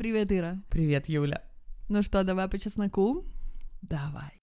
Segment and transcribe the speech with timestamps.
[0.00, 0.56] Привет, Ира.
[0.70, 1.42] Привет, Юля.
[1.90, 3.26] Ну что, давай по чесноку?
[3.82, 4.40] Давай.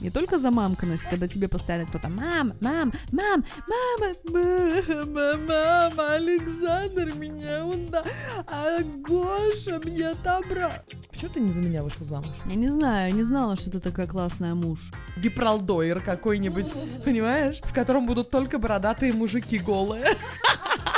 [0.00, 7.64] Не только замамканность, когда тебе постоянно кто-то «Мам, мам, мам, мама, мама, мама, Александр меня
[7.64, 8.10] ударил,
[8.48, 10.72] а Гоша мне отобрал».
[11.12, 12.34] Почему ты не за меня вышел замуж?
[12.46, 14.90] Я не знаю, не знала, что ты такая классная муж.
[15.16, 16.72] Гипролдойер какой-нибудь,
[17.04, 17.60] понимаешь?
[17.62, 20.06] В котором будут только бородатые мужики голые.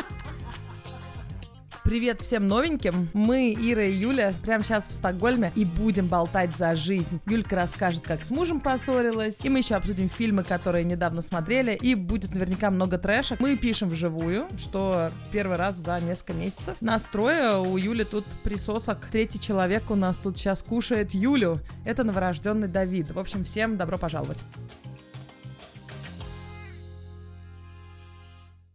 [1.84, 3.08] Привет всем новеньким.
[3.12, 7.20] Мы, Ира и Юля, прямо сейчас в Стокгольме и будем болтать за жизнь.
[7.26, 11.96] Юлька расскажет, как с мужем поссорилась, и мы еще обсудим фильмы, которые недавно смотрели, и
[11.96, 13.40] будет наверняка много трэшек.
[13.40, 16.76] Мы пишем вживую, что первый раз за несколько месяцев.
[16.80, 19.08] Настроя у Юли тут присосок.
[19.10, 21.58] Третий человек у нас тут сейчас кушает Юлю.
[21.84, 23.10] Это новорожденный Давид.
[23.10, 24.38] В общем, всем добро пожаловать.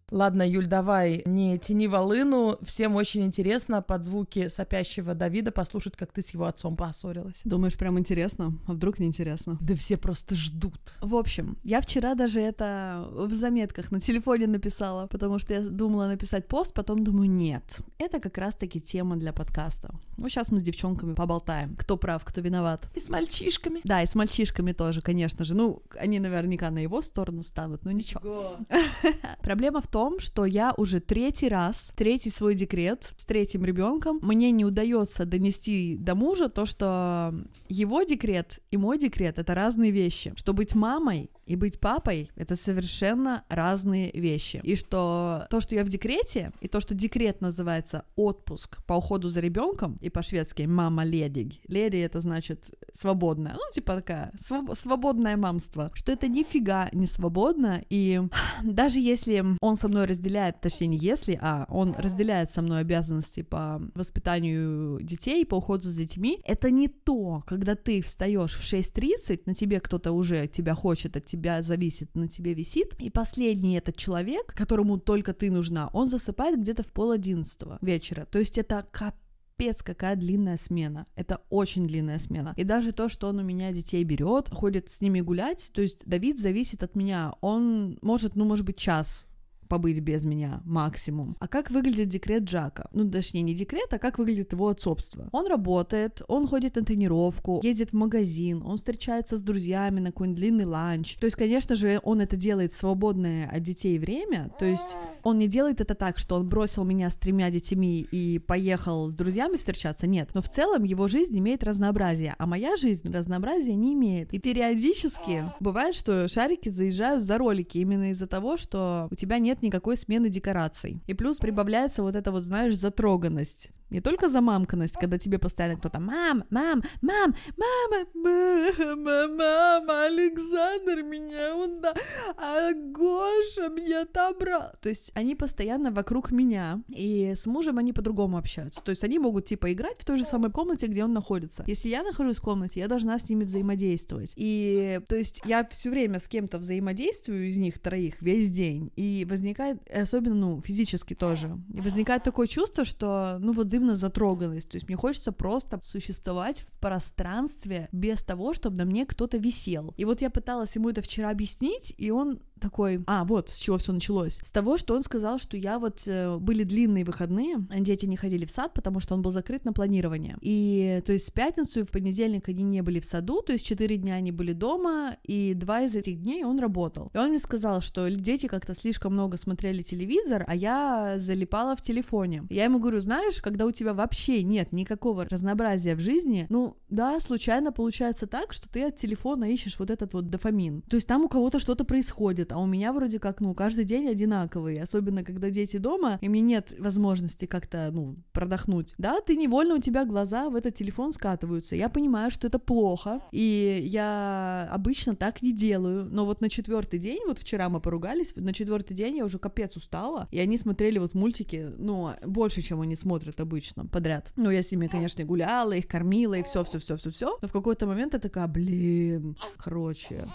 [0.10, 2.58] Ладно, Юль, давай, не тяни волыну.
[2.62, 7.42] Всем очень интересно под звуки сопящего Давида послушать, как ты с его отцом поссорилась.
[7.44, 8.54] Думаешь, прям интересно?
[8.68, 9.58] А вдруг не интересно?
[9.60, 10.80] Да все просто ждут.
[11.02, 16.08] В общем, я вчера даже это в заметках на телефоне написала, потому что я думала
[16.08, 19.94] написать пост, потом думаю, нет, это как раз-таки тема для подкаста.
[20.16, 22.90] Ну, сейчас мы с девчонками поболтаем, кто прав, кто виноват.
[22.96, 23.82] И с мальчишками.
[23.84, 25.54] Да, и с мальчишками тоже, конечно же.
[25.54, 28.56] Ну, они наверняка на его сторону станут, но ничего.
[29.42, 34.20] Проблема в том, том, что я уже третий раз, третий свой декрет с третьим ребенком,
[34.22, 37.34] мне не удается донести до мужа то, что
[37.68, 40.34] его декрет и мой декрет это разные вещи.
[40.36, 44.60] Что быть мамой и быть папой— это совершенно разные вещи.
[44.64, 49.30] И что то, что я в декрете, и то, что декрет называется отпуск по уходу
[49.30, 51.54] за ребенком, и по-шведски мама ледиг.
[51.68, 55.92] Леди— это значит свободная, ну, типа такая, своб- свободное мамство.
[55.94, 58.22] Что это нифига не свободно, и
[58.64, 63.42] даже если он со мной разделяет, точнее, не если, а он разделяет со мной обязанности
[63.42, 69.44] по воспитанию детей, по уходу за детьми, это не то, когда ты встаешь в 6.30,
[69.46, 72.96] на тебе кто-то уже тебя хочет от тебя тебя зависит, на тебе висит.
[73.00, 78.26] И последний этот человек, которому только ты нужна, он засыпает где-то в пол одиннадцатого вечера.
[78.32, 79.22] То есть это капец
[79.58, 81.08] капец, какая длинная смена.
[81.16, 82.54] Это очень длинная смена.
[82.58, 86.06] И даже то, что он у меня детей берет, ходит с ними гулять, то есть
[86.06, 87.34] Давид зависит от меня.
[87.42, 89.26] Он может, ну, может быть, час
[89.68, 91.36] побыть без меня максимум.
[91.40, 92.90] А как выглядит декрет Джака?
[92.94, 95.30] Ну, точнее, не декрет, а как выглядит его отцовство.
[95.32, 100.40] Он работает, он ходит на тренировку, ездит в магазин, он встречается с друзьями на какой-нибудь
[100.40, 101.16] длинный ланч.
[101.16, 105.48] То есть, конечно же, он это делает свободное от детей время, то есть он не
[105.48, 110.08] делает это так, что он бросил меня с тремя детьми и поехал с друзьями встречаться,
[110.08, 110.30] нет.
[110.34, 114.34] Но в целом его жизнь имеет разнообразие, а моя жизнь разнообразия не имеет.
[114.34, 119.57] И периодически бывает, что шарики заезжают за ролики именно из-за того, что у тебя нет
[119.58, 121.02] нет никакой смены декораций.
[121.08, 123.70] И плюс прибавляется вот эта вот, знаешь, затроганность.
[123.90, 131.56] Не только замамканность, когда тебе постоянно кто-то «Мам, мам, мам, мама, мама, мама, Александр меня
[131.56, 131.96] ударил,
[132.38, 134.72] а Гоша меня отобрал».
[134.82, 138.82] То есть они постоянно вокруг меня, и с мужем они по-другому общаются.
[138.82, 141.64] То есть они могут, типа, играть в той же самой комнате, где он находится.
[141.68, 144.34] Если я нахожусь в комнате, я должна с ними взаимодействовать.
[144.36, 149.26] И, то есть я все время с кем-то взаимодействую из них троих весь день, и
[149.30, 154.70] возникает, особенно, ну, физически тоже, и возникает такое чувство, что, ну, вот взаимно затроганность.
[154.70, 159.94] То есть мне хочется просто существовать в пространстве без того, чтобы на мне кто-то висел.
[159.98, 163.78] И вот я пыталась ему это вчера объяснить, и он такой, а, вот с чего
[163.78, 164.40] все началось.
[164.44, 168.46] С того, что он сказал, что я вот, э, были длинные выходные, дети не ходили
[168.46, 170.38] в сад, потому что он был закрыт на планирование.
[170.42, 173.66] И, то есть, в пятницу и в понедельник они не были в саду, то есть,
[173.66, 177.12] четыре дня они были дома, и два из этих дней он работал.
[177.14, 181.82] И он мне сказал, что дети как-то слишком много смотрели телевизор, а я залипала в
[181.82, 182.44] телефоне.
[182.50, 187.20] Я ему говорю, знаешь, когда у тебя вообще нет никакого разнообразия в жизни, ну, да,
[187.20, 190.82] случайно получается так, что ты от телефона ищешь вот этот вот дофамин.
[190.84, 193.86] То есть, там у кого-то что-то происходит, происходит, а у меня вроде как, ну, каждый
[193.86, 198.94] день одинаковый, особенно когда дети дома, и мне нет возможности как-то, ну, продохнуть.
[198.98, 201.76] Да, ты невольно, у тебя глаза в этот телефон скатываются.
[201.76, 207.00] Я понимаю, что это плохо, и я обычно так не делаю, но вот на четвертый
[207.00, 211.00] день, вот вчера мы поругались, на четвертый день я уже капец устала, и они смотрели
[211.00, 214.32] вот мультики, ну, больше, чем они смотрят обычно подряд.
[214.36, 217.38] Ну, я с ними, конечно, гуляла, их кормила, и все, все, все, все, все.
[217.42, 220.28] Но в какой-то момент я такая, блин, короче,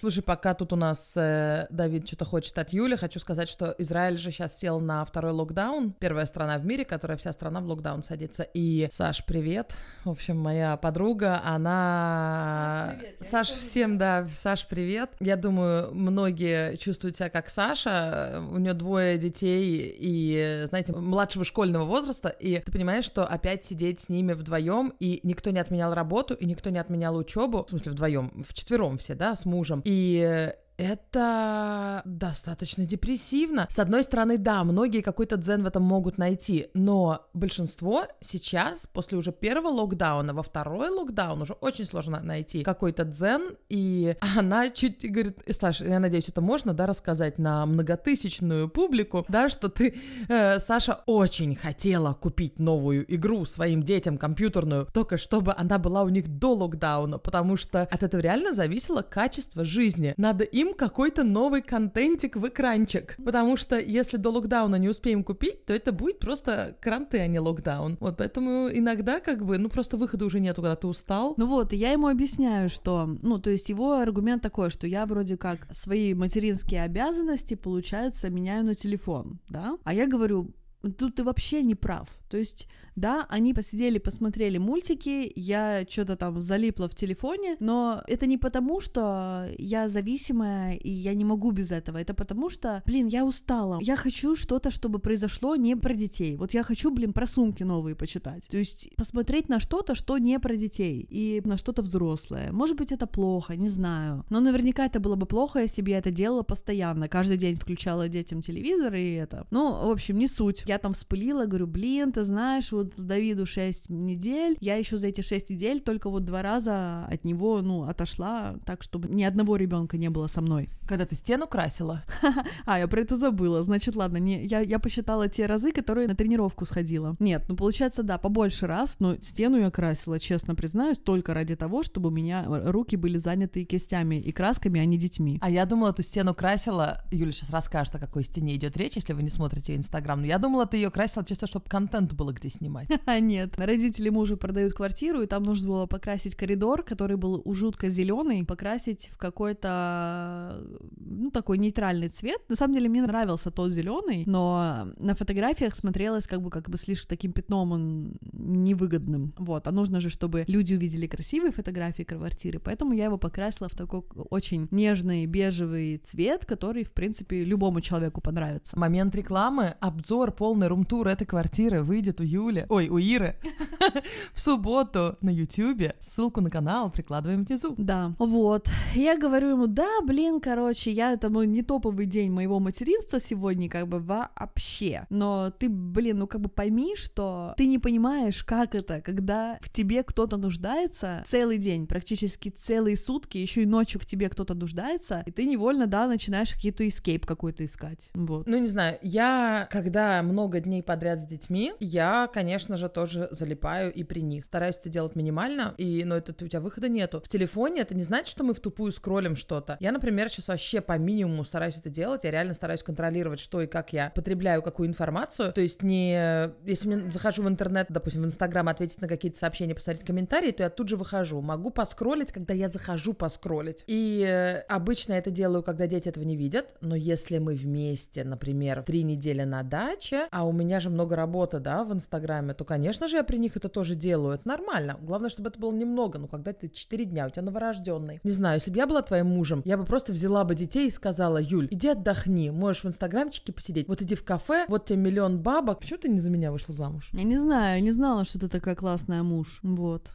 [0.00, 4.16] Слушай, пока тут у нас э, Давид что-то хочет от Юли, хочу сказать, что Израиль
[4.16, 5.92] же сейчас сел на второй локдаун.
[5.92, 8.44] Первая страна в мире, которая вся страна в локдаун садится.
[8.54, 9.74] И, Саш, привет.
[10.06, 12.94] В общем, моя подруга, она...
[12.94, 13.26] Саш, привет.
[13.28, 15.10] Саш всем, да, Саш, привет.
[15.20, 18.42] Я думаю, многие чувствуют себя как Саша.
[18.50, 22.30] У нее двое детей и, знаете, младшего школьного возраста.
[22.30, 26.46] И ты понимаешь, что опять сидеть с ними вдвоем, и никто не отменял работу, и
[26.46, 27.66] никто не отменял учебу.
[27.66, 29.82] В смысле, вдвоем, в четвером все, да, с мужем.
[29.92, 33.66] И это достаточно депрессивно.
[33.68, 39.18] С одной стороны, да, многие какой-то дзен в этом могут найти, но большинство сейчас, после
[39.18, 45.04] уже первого локдауна, во второй локдаун уже очень сложно найти какой-то дзен, и она чуть
[45.10, 49.98] говорит, Саша, я надеюсь, это можно, да, рассказать на многотысячную публику, да, что ты,
[50.28, 56.08] э, Саша, очень хотела купить новую игру своим детям, компьютерную, только чтобы она была у
[56.08, 60.14] них до локдауна, потому что от этого реально зависело качество жизни.
[60.16, 63.16] Надо им какой-то новый контентик в экранчик.
[63.24, 67.38] Потому что если до локдауна не успеем купить, то это будет просто кранты, а не
[67.38, 67.96] локдаун.
[68.00, 71.34] Вот поэтому иногда как бы, ну просто выхода уже нету, когда ты устал.
[71.36, 75.36] Ну вот, я ему объясняю, что, ну то есть его аргумент такой, что я вроде
[75.36, 79.78] как свои материнские обязанности, получается, меняю на телефон, да?
[79.84, 80.52] А я говорю,
[80.98, 82.08] тут ты вообще не прав.
[82.30, 88.26] То есть да, они посидели, посмотрели мультики, я что-то там залипла в телефоне, но это
[88.26, 93.06] не потому, что я зависимая и я не могу без этого, это потому что, блин,
[93.06, 97.26] я устала, я хочу что-то, чтобы произошло не про детей, вот я хочу, блин, про
[97.26, 101.82] сумки новые почитать, то есть посмотреть на что-то, что не про детей и на что-то
[101.82, 105.90] взрослое, может быть, это плохо, не знаю, но наверняка это было бы плохо, если бы
[105.90, 110.26] я это делала постоянно, каждый день включала детям телевизор и это, ну, в общем, не
[110.26, 115.08] суть, я там вспылила, говорю, блин, ты знаешь, вот Давиду 6 недель, я еще за
[115.08, 119.56] эти 6 недель только вот два раза от него, ну, отошла, так, чтобы ни одного
[119.56, 120.70] ребенка не было со мной.
[120.86, 122.04] Когда ты стену красила?
[122.66, 123.62] А, я про это забыла.
[123.62, 127.16] Значит, ладно, не, я, я посчитала те разы, которые на тренировку сходила.
[127.18, 131.82] Нет, ну, получается, да, побольше раз, но стену я красила, честно признаюсь, только ради того,
[131.82, 135.38] чтобы у меня руки были заняты кистями и красками, а не детьми.
[135.40, 139.12] А я думала, ты стену красила, Юля сейчас расскажет, о какой стене идет речь, если
[139.12, 142.50] вы не смотрите Инстаграм, но я думала, ты ее красила чисто, чтобы контент было где
[142.50, 142.88] снимать.
[143.06, 147.54] А нет, родители мужа продают квартиру, и там нужно было покрасить коридор, который был у
[147.54, 150.62] жутко зеленый, покрасить в какой-то,
[150.96, 152.40] ну, такой нейтральный цвет.
[152.48, 156.76] На самом деле мне нравился тот зеленый, но на фотографиях смотрелось как бы, как бы
[156.76, 159.34] слишком таким пятном он невыгодным.
[159.38, 163.74] Вот, а нужно же, чтобы люди увидели красивые фотографии квартиры, поэтому я его покрасила в
[163.74, 168.78] такой очень нежный бежевый цвет, который, в принципе, любому человеку понравится.
[168.78, 172.64] Момент рекламы, обзор полный румтур этой квартиры выйдет у Юли.
[172.70, 173.36] Ой, у Иры
[174.34, 175.96] в субботу на Ютьюбе.
[176.00, 177.74] Ссылку на канал прикладываем внизу.
[177.76, 178.70] Да, вот.
[178.94, 183.68] Я говорю ему, да, блин, короче, я это мой не топовый день моего материнства сегодня,
[183.68, 185.06] как бы вообще.
[185.10, 189.70] Но ты, блин, ну как бы пойми, что ты не понимаешь, как это, когда в
[189.70, 195.22] тебе кто-то нуждается целый день, практически целые сутки, еще и ночью в тебе кто-то нуждается,
[195.26, 198.08] и ты невольно, да, начинаешь какие-то эскейп какой-то искать.
[198.14, 198.46] Вот.
[198.46, 203.92] Ну, не знаю, я, когда много дней подряд с детьми, я, конечно же, тоже залипаю
[203.92, 204.44] и при них.
[204.44, 207.20] Стараюсь это делать минимально, и, но это у тебя выхода нету.
[207.24, 209.76] В телефоне это не значит, что мы в тупую скроллим что-то.
[209.80, 212.24] Я, например, сейчас вообще по минимуму стараюсь это делать.
[212.24, 215.52] Я реально стараюсь контролировать, что и как я потребляю какую информацию.
[215.52, 216.50] То есть не...
[216.64, 220.62] Если я захожу в интернет, допустим, в Инстаграм, ответить на какие-то сообщения, посмотреть комментарии, то
[220.62, 221.40] я тут же выхожу.
[221.40, 223.84] Могу поскроллить, когда я захожу поскроллить.
[223.86, 226.74] И э, обычно это делаю, когда дети этого не видят.
[226.80, 231.58] Но если мы вместе, например, три недели на даче, а у меня же много работы,
[231.58, 234.34] да, в Инстаграме, то, конечно же, я при них это тоже делаю.
[234.34, 234.98] Это нормально.
[235.00, 236.18] Главное, чтобы это было немного.
[236.18, 238.20] Ну, когда ты 4 дня, у тебя новорожденный.
[238.22, 240.90] Не знаю, если бы я была твоим мужем, я бы просто взяла бы детей и
[240.90, 243.88] сказала, Юль, иди отдохни, можешь в инстаграмчике посидеть.
[243.88, 245.80] Вот иди в кафе, вот тебе миллион бабок.
[245.80, 247.08] Почему ты не за меня вышла замуж?
[247.12, 249.60] Я не знаю, не знала, что ты такая классная муж.
[249.62, 250.12] Вот.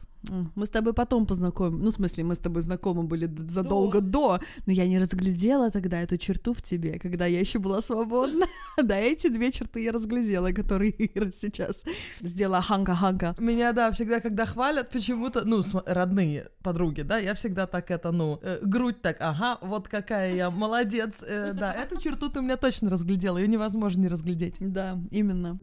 [0.54, 1.82] Мы с тобой потом познакомим.
[1.82, 4.38] Ну, в смысле, мы с тобой знакомы были задолго до.
[4.38, 8.46] до, но я не разглядела тогда эту черту в тебе, когда я еще была свободна.
[8.82, 11.84] да, эти две черты я разглядела, которые Ира сейчас
[12.20, 13.34] сделала ханка-ханка.
[13.38, 18.38] Меня, да, всегда, когда хвалят почему-то, ну, родные подруги, да, я всегда так это, ну,
[18.42, 21.24] э, грудь так, ага, вот какая я молодец.
[21.26, 24.56] Э, да, эту черту ты у меня точно разглядела, ее невозможно не разглядеть.
[24.60, 25.58] Да, именно.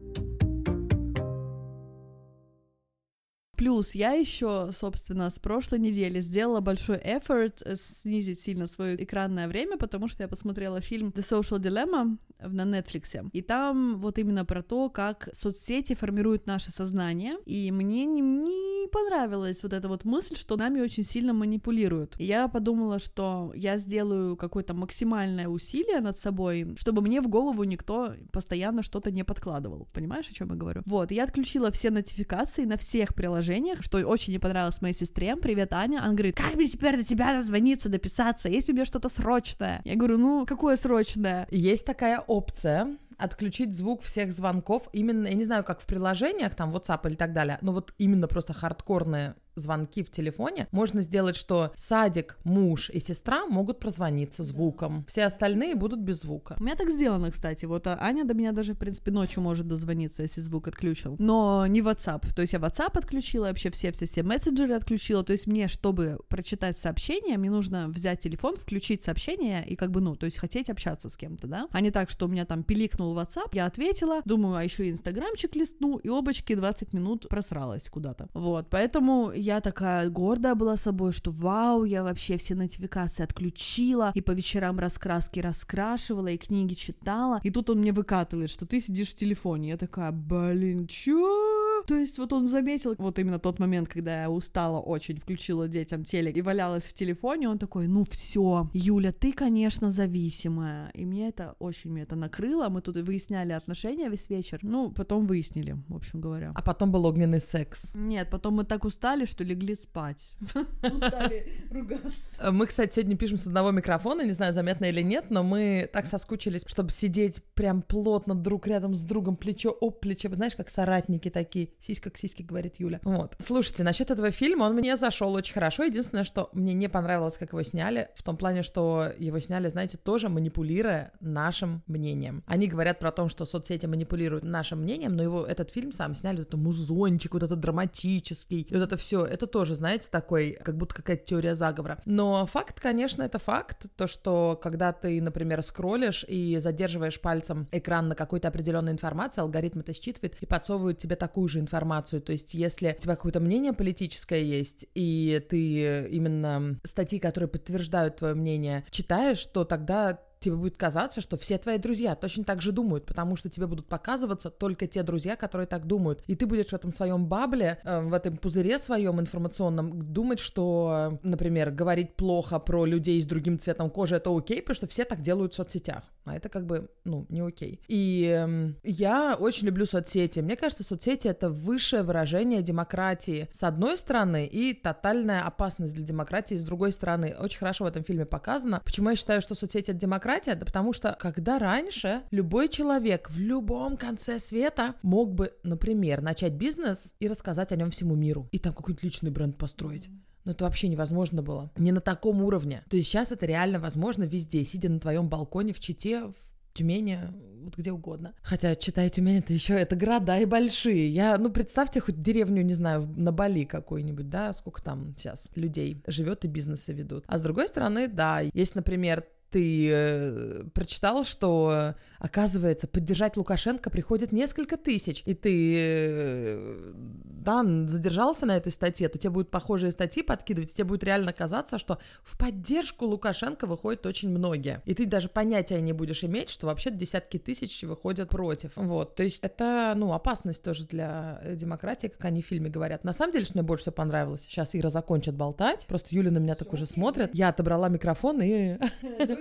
[3.56, 9.76] Плюс я еще, собственно, с прошлой недели сделала большой эфорт снизить сильно свое экранное время,
[9.76, 13.28] потому что я посмотрела фильм The Social Dilemma на Netflix.
[13.32, 17.36] И там вот именно про то, как соцсети формируют наше сознание.
[17.46, 22.14] И мне не, не понравилась вот эта вот мысль, что нами очень сильно манипулируют.
[22.18, 27.64] И я подумала, что я сделаю какое-то максимальное усилие над собой, чтобы мне в голову
[27.64, 29.88] никто постоянно что-то не подкладывал.
[29.92, 30.82] Понимаешь, о чем я говорю?
[30.86, 33.43] Вот, я отключила все нотификации на всех приложениях,
[33.80, 35.36] что очень не понравилось моей сестре.
[35.36, 35.98] Привет, Аня.
[36.02, 39.80] Она говорит, как мне теперь до тебя дозвониться, дописаться, если у меня что-то срочное?
[39.84, 41.46] Я говорю, ну, какое срочное?
[41.50, 46.70] Есть такая опция, отключить звук всех звонков именно, я не знаю, как в приложениях, там,
[46.70, 51.72] WhatsApp или так далее, но вот именно просто хардкорные звонки в телефоне, можно сделать, что
[51.76, 55.04] садик, муж и сестра могут прозвониться звуком.
[55.08, 56.56] Все остальные будут без звука.
[56.58, 57.64] У меня так сделано, кстати.
[57.64, 61.16] Вот а Аня до меня даже, в принципе, ночью может дозвониться, если звук отключил.
[61.18, 62.34] Но не WhatsApp.
[62.34, 65.22] То есть я WhatsApp отключила, вообще все-все-все мессенджеры отключила.
[65.24, 70.00] То есть мне, чтобы прочитать сообщение, мне нужно взять телефон, включить сообщение и как бы,
[70.00, 71.68] ну, то есть хотеть общаться с кем-то, да?
[71.70, 74.90] А не так, что у меня там пиликнул WhatsApp, я ответила, думаю, а еще и
[74.90, 78.28] инстаграмчик листну, и обочки 20 минут просралась куда-то.
[78.34, 84.22] Вот, поэтому я такая гордая была собой, что вау, я вообще все нотификации отключила, и
[84.22, 87.40] по вечерам раскраски раскрашивала, и книги читала.
[87.44, 89.68] И тут он мне выкатывает, что ты сидишь в телефоне.
[89.70, 91.82] Я такая, блин, чё?
[91.86, 96.04] То есть вот он заметил вот именно тот момент, когда я устала очень, включила детям
[96.04, 100.90] телек и валялась в телефоне, он такой, ну все, Юля, ты, конечно, зависимая.
[100.94, 105.26] И мне это очень, мне это накрыло, мы тут выясняли отношения весь вечер, ну, потом
[105.26, 106.52] выяснили, в общем говоря.
[106.54, 107.90] А потом был огненный секс.
[107.94, 110.32] Нет, потом мы так устали, что легли спать.
[110.82, 112.12] Устали ругаться.
[112.52, 116.06] Мы, кстати, сегодня пишем с одного микрофона, не знаю, заметно или нет, но мы так
[116.06, 121.30] соскучились, чтобы сидеть прям плотно друг рядом с другом, плечо об плечо, знаешь, как соратники
[121.30, 123.00] такие, сиська к сиське, говорит Юля.
[123.02, 123.34] Вот.
[123.44, 125.82] Слушайте, насчет этого фильма, он мне зашел очень хорошо.
[125.82, 129.96] Единственное, что мне не понравилось, как его сняли, в том плане, что его сняли, знаете,
[129.96, 132.44] тоже манипулируя нашим мнением.
[132.46, 136.38] Они говорят про то, что соцсети манипулируют нашим мнением, но его этот фильм сам сняли,
[136.38, 140.94] вот это музончик, вот этот драматический, вот это все, это тоже, знаете, такой, как будто
[140.94, 142.00] какая-то теория заговора.
[142.04, 148.08] Но факт, конечно, это факт, то, что когда ты, например, скроллишь и задерживаешь пальцем экран
[148.08, 152.22] на какой-то определенной информации, алгоритм это считывает и подсовывает тебе такую же информацию.
[152.22, 158.16] То есть, если у тебя какое-то мнение политическое есть, и ты именно статьи, которые подтверждают
[158.16, 162.72] твое мнение, читаешь, то тогда тебе будет казаться, что все твои друзья точно так же
[162.72, 166.22] думают, потому что тебе будут показываться только те друзья, которые так думают.
[166.26, 171.18] И ты будешь в этом своем бабле, э, в этом пузыре своем информационном думать, что,
[171.22, 175.22] например, говорить плохо про людей с другим цветом кожи это окей, потому что все так
[175.22, 176.04] делают в соцсетях.
[176.24, 177.80] А это как бы, ну, не окей.
[177.88, 180.40] И э, я очень люблю соцсети.
[180.40, 186.56] Мне кажется, соцсети это высшее выражение демократии с одной стороны и тотальная опасность для демократии
[186.56, 187.34] с другой стороны.
[187.38, 188.82] Очень хорошо в этом фильме показано.
[188.84, 190.33] Почему я считаю, что соцсети это демократия?
[190.34, 190.54] Демократия?
[190.58, 196.52] Да потому что когда раньше любой человек в любом конце света мог бы, например, начать
[196.54, 200.08] бизнес и рассказать о нем всему миру, и там какой-нибудь личный бренд построить.
[200.44, 201.70] Но это вообще невозможно было.
[201.76, 202.84] Не на таком уровне.
[202.90, 206.34] То есть сейчас это реально возможно везде, сидя на твоем балконе в Чите, в
[206.74, 207.18] Тюмени,
[207.62, 208.34] вот где угодно.
[208.42, 211.08] Хотя, читая Тюмень, это еще это города и большие.
[211.08, 216.02] Я, ну, представьте хоть деревню, не знаю, на Бали какой-нибудь, да, сколько там сейчас людей
[216.06, 217.24] живет и бизнесы ведут.
[217.26, 219.24] А с другой стороны, да, есть, например,
[219.54, 221.94] ты э, прочитал, что
[222.24, 229.18] Оказывается, поддержать Лукашенко приходит несколько тысяч, и ты, э, да, задержался на этой статье, то
[229.18, 234.06] тебе будут похожие статьи подкидывать, и тебе будет реально казаться, что в поддержку Лукашенко выходит
[234.06, 234.80] очень многие.
[234.86, 238.70] И ты даже понятия не будешь иметь, что вообще десятки тысяч выходят против.
[238.76, 243.04] Вот, то есть это, ну, опасность тоже для демократии, как они в фильме говорят.
[243.04, 246.38] На самом деле, что мне больше всего понравилось, сейчас Ира закончит болтать, просто Юля на
[246.38, 248.78] меня так уже смотрит, я отобрала микрофон и...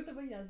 [0.04, 0.44] До этого я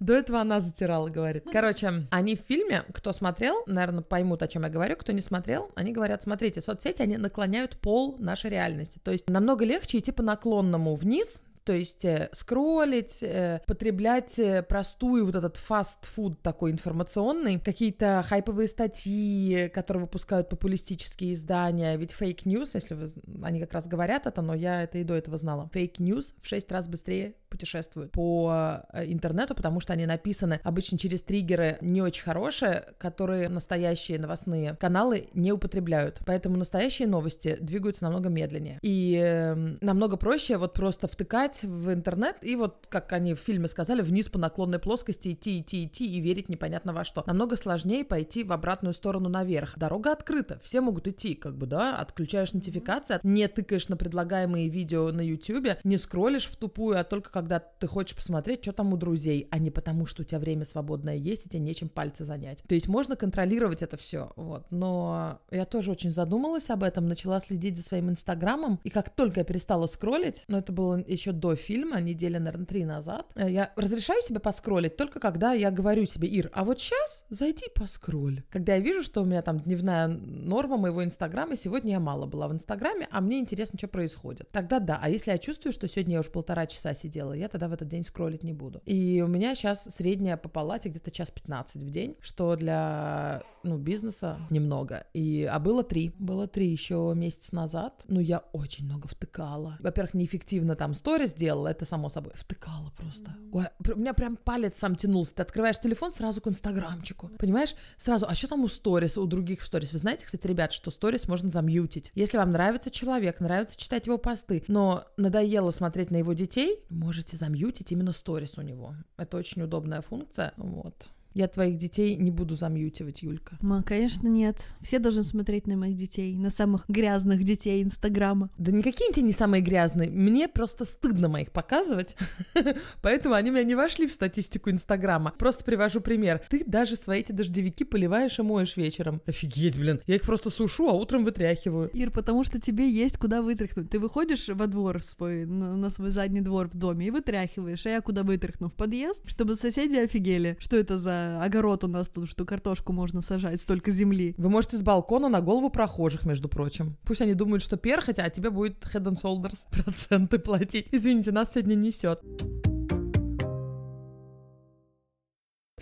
[0.00, 1.44] до этого она затирала, говорит.
[1.50, 4.96] Короче, они в фильме, кто смотрел, наверное, поймут, о чем я говорю.
[4.96, 9.00] Кто не смотрел, они говорят, смотрите, соцсети, они наклоняют пол нашей реальности.
[9.02, 14.62] То есть намного легче идти по наклонному вниз, то есть э, скроллить, э, потреблять э,
[14.62, 22.40] простую вот этот фастфуд такой информационный, какие-то хайповые статьи, которые выпускают популистические издания, ведь fake
[22.40, 23.08] news, если вы,
[23.42, 26.46] они как раз говорят это, но я это и до этого знала, fake news в
[26.46, 32.22] шесть раз быстрее путешествуют по интернету, потому что они написаны обычно через триггеры не очень
[32.22, 36.20] хорошие, которые настоящие новостные каналы не употребляют.
[36.26, 38.78] Поэтому настоящие новости двигаются намного медленнее.
[38.82, 43.38] И э, намного проще вот просто втыкать залипать в интернет и вот, как они в
[43.38, 47.24] фильме сказали, вниз по наклонной плоскости идти, идти, идти и верить непонятно во что.
[47.26, 49.74] Намного сложнее пойти в обратную сторону наверх.
[49.76, 55.10] Дорога открыта, все могут идти, как бы, да, отключаешь нотификации, не тыкаешь на предлагаемые видео
[55.12, 58.96] на YouTube, не скроллишь в тупую, а только когда ты хочешь посмотреть, что там у
[58.96, 62.62] друзей, а не потому, что у тебя время свободное есть, и тебе нечем пальцы занять.
[62.66, 64.66] То есть можно контролировать это все, вот.
[64.70, 69.40] Но я тоже очень задумалась об этом, начала следить за своим инстаграмом, и как только
[69.40, 73.72] я перестала скроллить, но это было еще до фильма, недели, наверное, три назад, э, я
[73.76, 78.42] разрешаю себе поскроллить только когда я говорю себе, Ир, а вот сейчас зайди поскроль.
[78.50, 82.48] Когда я вижу, что у меня там дневная норма моего инстаграма, сегодня я мало была
[82.48, 84.50] в инстаграме, а мне интересно, что происходит.
[84.50, 87.68] Тогда да, а если я чувствую, что сегодня я уже полтора часа сидела, я тогда
[87.68, 88.80] в этот день скроллить не буду.
[88.86, 93.78] И у меня сейчас средняя по палате где-то час 15 в день, что для ну,
[93.78, 95.06] бизнеса немного.
[95.12, 96.12] И, а было три.
[96.18, 98.04] Было три еще месяц назад.
[98.08, 99.76] Ну, я очень много втыкала.
[99.80, 102.32] Во-первых, неэффективно там сторис сделала, это само собой.
[102.34, 103.36] Втыкала просто.
[103.52, 105.34] Ой, у меня прям палец сам тянулся.
[105.34, 107.28] Ты открываешь телефон сразу к инстаграмчику.
[107.38, 107.74] Понимаешь?
[107.98, 109.92] Сразу, а что там у сторис, у других сторис?
[109.92, 112.10] Вы знаете, кстати, ребят, что сторис можно замьютить.
[112.14, 117.36] Если вам нравится человек, нравится читать его посты, но надоело смотреть на его детей, можете
[117.36, 118.94] замьютить именно сторис у него.
[119.16, 120.52] Это очень удобная функция.
[120.56, 121.08] Вот.
[121.36, 123.58] Я твоих детей не буду замьютивать, Юлька.
[123.60, 124.68] Ма, конечно, нет.
[124.80, 128.48] Все должны смотреть на моих детей, на самых грязных детей Инстаграма.
[128.56, 130.08] Да никакие те не самые грязные.
[130.08, 132.16] Мне просто стыдно моих показывать,
[133.02, 135.34] поэтому они меня не вошли в статистику Инстаграма.
[135.36, 136.40] Просто привожу пример.
[136.48, 139.20] Ты даже свои эти дождевики поливаешь и моешь вечером.
[139.26, 140.00] Офигеть, блин.
[140.06, 141.90] Я их просто сушу, а утром вытряхиваю.
[141.90, 143.90] Ир, потому что тебе есть куда вытряхнуть.
[143.90, 147.84] Ты выходишь во двор свой, на свой задний двор в доме и вытряхиваешь.
[147.84, 148.70] А я куда вытряхну?
[148.70, 149.20] В подъезд?
[149.26, 150.56] Чтобы соседи офигели.
[150.60, 154.34] Что это за огород у нас тут, что картошку можно сажать, столько земли.
[154.38, 156.96] Вы можете с балкона на голову прохожих, между прочим.
[157.04, 160.88] Пусть они думают, что перхоть, а тебе будет head and shoulders проценты платить.
[160.92, 162.20] Извините, нас сегодня несет.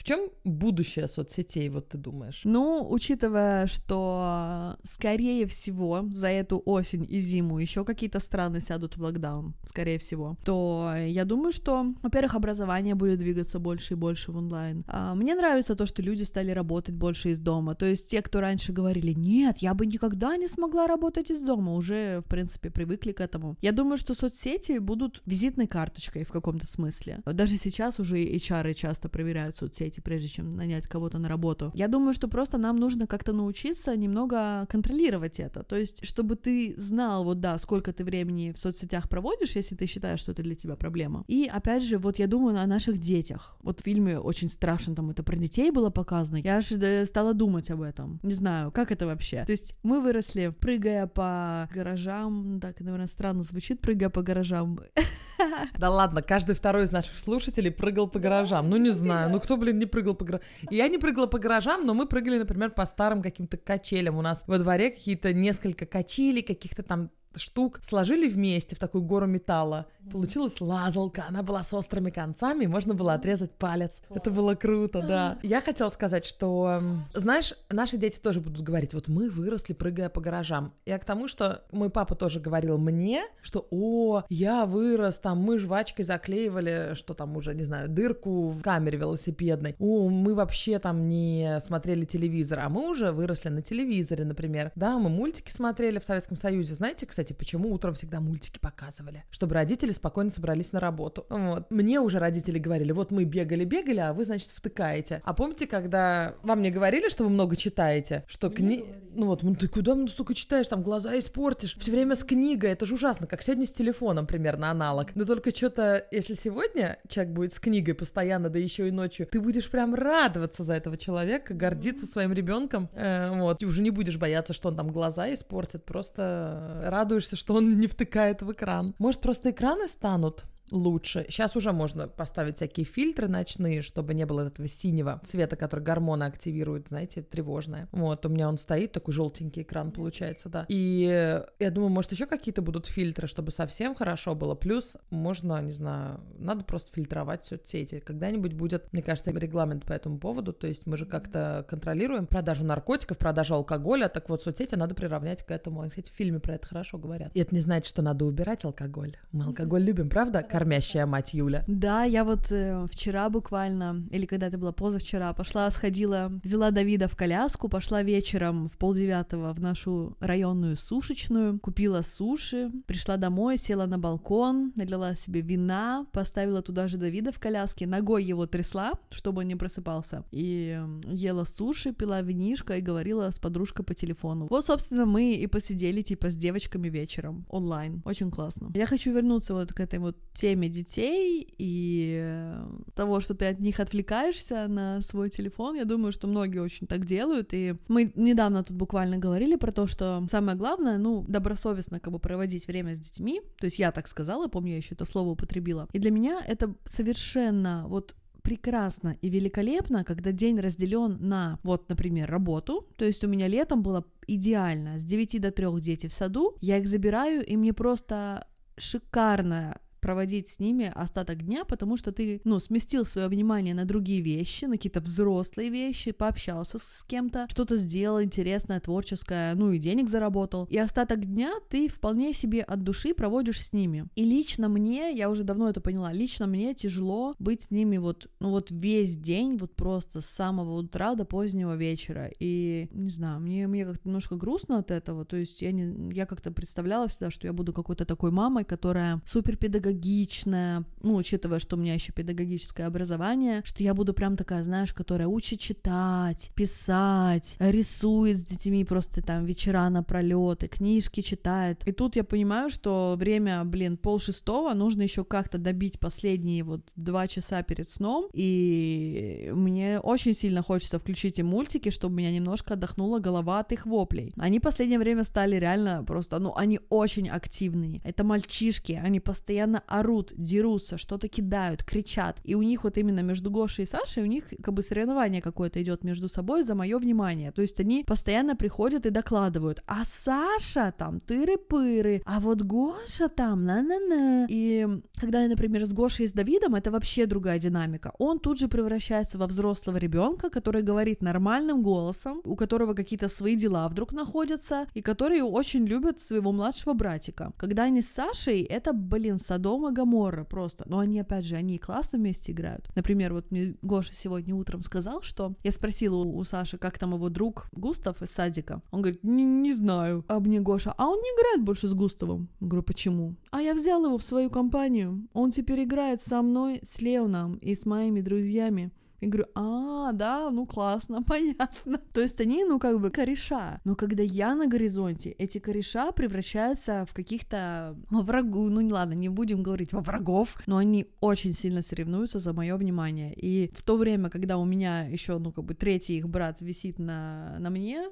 [0.04, 2.42] В чем будущее соцсетей, вот ты думаешь?
[2.44, 9.02] Ну, учитывая, что, скорее всего, за эту осень и зиму еще какие-то страны сядут в
[9.02, 14.36] локдаун, скорее всего, то я думаю, что, во-первых, образование будет двигаться больше и больше в
[14.36, 14.84] онлайн.
[14.88, 17.74] А мне нравится то, что люди стали работать больше из дома.
[17.74, 21.72] То есть те, кто раньше говорили, нет, я бы никогда не смогла работать из дома,
[21.72, 23.56] уже, в принципе, привыкли к этому.
[23.62, 27.22] Я думаю, что соцсети будут визитной карточкой в каком-то смысле.
[27.24, 31.70] Даже сейчас уже HR часто проверяют соцсети соцсети, прежде чем нанять кого-то на работу.
[31.74, 35.62] Я думаю, что просто нам нужно как-то научиться немного контролировать это.
[35.62, 39.86] То есть, чтобы ты знал, вот да, сколько ты времени в соцсетях проводишь, если ты
[39.86, 41.24] считаешь, что это для тебя проблема.
[41.28, 43.56] И опять же, вот я думаю о наших детях.
[43.62, 46.38] Вот в фильме очень страшно там это про детей было показано.
[46.38, 46.72] Я аж
[47.06, 48.20] стала думать об этом.
[48.22, 49.44] Не знаю, как это вообще.
[49.44, 54.78] То есть мы выросли, прыгая по гаражам, так, наверное, странно звучит, прыгая по гаражам.
[55.78, 58.70] Да ладно, каждый второй из наших слушателей прыгал по гаражам.
[58.70, 60.46] Ну не знаю, ну кто, блин, не прыгал по гаражам.
[60.70, 64.16] Я не прыгала по гаражам, но мы прыгали, например, по старым каким-то качелям.
[64.16, 69.26] У нас во дворе какие-то несколько качелей, каких-то там штук сложили вместе в такую гору
[69.26, 69.86] металла.
[70.10, 74.02] Получилась лазалка, она была с острыми концами, и можно было отрезать палец.
[74.06, 74.20] Класс.
[74.20, 75.38] Это было круто, да.
[75.42, 76.82] Я хотела сказать, что,
[77.14, 80.74] знаешь, наши дети тоже будут говорить, вот мы выросли, прыгая по гаражам.
[80.84, 85.58] Я к тому, что мой папа тоже говорил мне, что, о, я вырос, там, мы
[85.58, 89.74] жвачкой заклеивали, что там уже, не знаю, дырку в камере велосипедной.
[89.78, 94.70] О, мы вообще там не смотрели телевизор, а мы уже выросли на телевизоре, например.
[94.74, 96.74] Да, мы мультики смотрели в Советском Союзе.
[96.74, 99.24] Знаете, кстати, почему утром всегда мультики показывали?
[99.30, 101.26] Чтобы родители спокойно собрались на работу.
[101.28, 101.70] Вот.
[101.70, 105.22] Мне уже родители говорили, вот мы бегали-бегали, а вы, значит, втыкаете.
[105.24, 108.24] А помните, когда вам не говорили, что вы много читаете?
[108.26, 108.84] Что кни...
[109.14, 111.76] Ну вот, ну ты куда ну, столько читаешь, там глаза испортишь.
[111.78, 115.14] Все время с книгой, это же ужасно, как сегодня с телефоном примерно аналог.
[115.14, 119.40] Но только что-то, если сегодня человек будет с книгой постоянно, да еще и ночью, ты
[119.40, 124.16] будешь прям радоваться за этого человека, гордиться своим ребенком, э, вот, и уже не будешь
[124.16, 128.94] бояться, что он там глаза испортит, просто радуешься, что он не втыкает в экран.
[128.98, 131.26] Может, просто экраны станут лучше.
[131.28, 136.24] Сейчас уже можно поставить всякие фильтры ночные, чтобы не было этого синего цвета, который гормоны
[136.24, 137.88] активируют, знаете, тревожное.
[137.92, 140.66] Вот, у меня он стоит, такой желтенький экран получается, да.
[140.68, 144.54] И я думаю, может, еще какие-то будут фильтры, чтобы совсем хорошо было.
[144.54, 148.00] Плюс можно, не знаю, надо просто фильтровать соцсети.
[148.00, 152.64] Когда-нибудь будет, мне кажется, регламент по этому поводу, то есть мы же как-то контролируем продажу
[152.64, 155.88] наркотиков, продажу алкоголя, так вот соцсети надо приравнять к этому.
[155.88, 157.30] Кстати, в фильме про это хорошо говорят.
[157.34, 159.16] И это не значит, что надо убирать алкоголь.
[159.32, 160.42] Мы алкоголь любим, правда?
[160.54, 161.64] Кормящая мать Юля.
[161.66, 167.08] Да, я вот э, вчера буквально, или когда это было позавчера, пошла, сходила, взяла Давида
[167.08, 173.86] в коляску, пошла вечером в полдевятого в нашу районную сушечную, купила суши, пришла домой, села
[173.86, 179.40] на балкон, налила себе вина, поставила туда же Давида в коляске, ногой его трясла, чтобы
[179.40, 184.46] он не просыпался, и ела суши, пила винишко и говорила с подружкой по телефону.
[184.50, 188.02] Вот, собственно, мы и посидели, типа, с девочками вечером онлайн.
[188.04, 188.70] Очень классно.
[188.74, 193.60] Я хочу вернуться вот к этой вот теме детей и э, того, что ты от
[193.60, 195.74] них отвлекаешься на свой телефон.
[195.74, 199.86] Я думаю, что многие очень так делают, и мы недавно тут буквально говорили про то,
[199.86, 204.06] что самое главное, ну, добросовестно как бы проводить время с детьми, то есть я так
[204.06, 209.30] сказала, помню, я еще это слово употребила, и для меня это совершенно вот прекрасно и
[209.30, 212.86] великолепно, когда день разделен на, вот, например, работу.
[212.96, 216.76] То есть у меня летом было идеально с 9 до 3 дети в саду, я
[216.76, 222.60] их забираю, и мне просто шикарно проводить с ними остаток дня, потому что ты, ну,
[222.60, 228.22] сместил свое внимание на другие вещи, на какие-то взрослые вещи, пообщался с кем-то, что-то сделал
[228.22, 230.66] интересное, творческое, ну и денег заработал.
[230.68, 234.04] И остаток дня ты вполне себе от души проводишь с ними.
[234.14, 238.30] И лично мне, я уже давно это поняла, лично мне тяжело быть с ними вот,
[238.40, 242.30] ну вот весь день, вот просто с самого утра до позднего вечера.
[242.40, 246.26] И, не знаю, мне, мне как-то немножко грустно от этого, то есть я, не, я
[246.26, 251.58] как-то представляла всегда, что я буду какой-то такой мамой, которая супер педагогичная, педагогичная, ну, учитывая,
[251.58, 256.50] что у меня еще педагогическое образование, что я буду прям такая, знаешь, которая учит читать,
[256.54, 261.86] писать, рисует с детьми просто там вечера напролет, и книжки читает.
[261.86, 266.80] И тут я понимаю, что время, блин, пол шестого, нужно еще как-то добить последние вот
[266.96, 272.74] два часа перед сном, и мне очень сильно хочется включить им мультики, чтобы меня немножко
[272.74, 274.32] отдохнула голова от их воплей.
[274.38, 278.00] Они в последнее время стали реально просто, ну, они очень активные.
[278.04, 282.40] Это мальчишки, они постоянно орут, дерутся, что-то кидают, кричат.
[282.44, 285.82] И у них вот именно между Гошей и Сашей, у них как бы соревнование какое-то
[285.82, 287.52] идет между собой за мое внимание.
[287.52, 293.64] То есть они постоянно приходят и докладывают, а Саша там тыры-пыры, а вот Гоша там
[293.64, 294.46] на-на-на.
[294.48, 294.86] И
[295.20, 298.12] когда я, например, с Гошей и с Давидом, это вообще другая динамика.
[298.18, 303.56] Он тут же превращается во взрослого ребенка, который говорит нормальным голосом, у которого какие-то свои
[303.56, 307.52] дела вдруг находятся, и который очень любит своего младшего братика.
[307.56, 310.84] Когда они с Сашей, это, блин, садом Содома Гаморра просто.
[310.86, 312.90] Но они, опять же, они классно вместе играют.
[312.94, 315.54] Например, вот мне Гоша сегодня утром сказал, что...
[315.64, 318.82] Я спросила у, у Саши, как там его друг Густав из садика.
[318.90, 320.22] Он говорит, не, не знаю.
[320.28, 322.50] А мне Гоша, а он не играет больше с Густавом.
[322.60, 323.36] Я говорю, почему?
[323.50, 325.26] А я взял его в свою компанию.
[325.32, 328.90] Он теперь играет со мной, с Леоном и с моими друзьями.
[329.24, 331.98] И говорю, а, да, ну классно, понятно.
[332.12, 333.80] То есть они, ну, как бы кореша.
[333.84, 339.14] Но когда я на горизонте, эти кореша превращаются в каких-то во врагу, ну, не ладно,
[339.14, 343.32] не будем говорить во врагов, но они очень сильно соревнуются за мое внимание.
[343.34, 346.98] И в то время, когда у меня еще, ну, как бы третий их брат висит
[346.98, 348.08] на, на мне,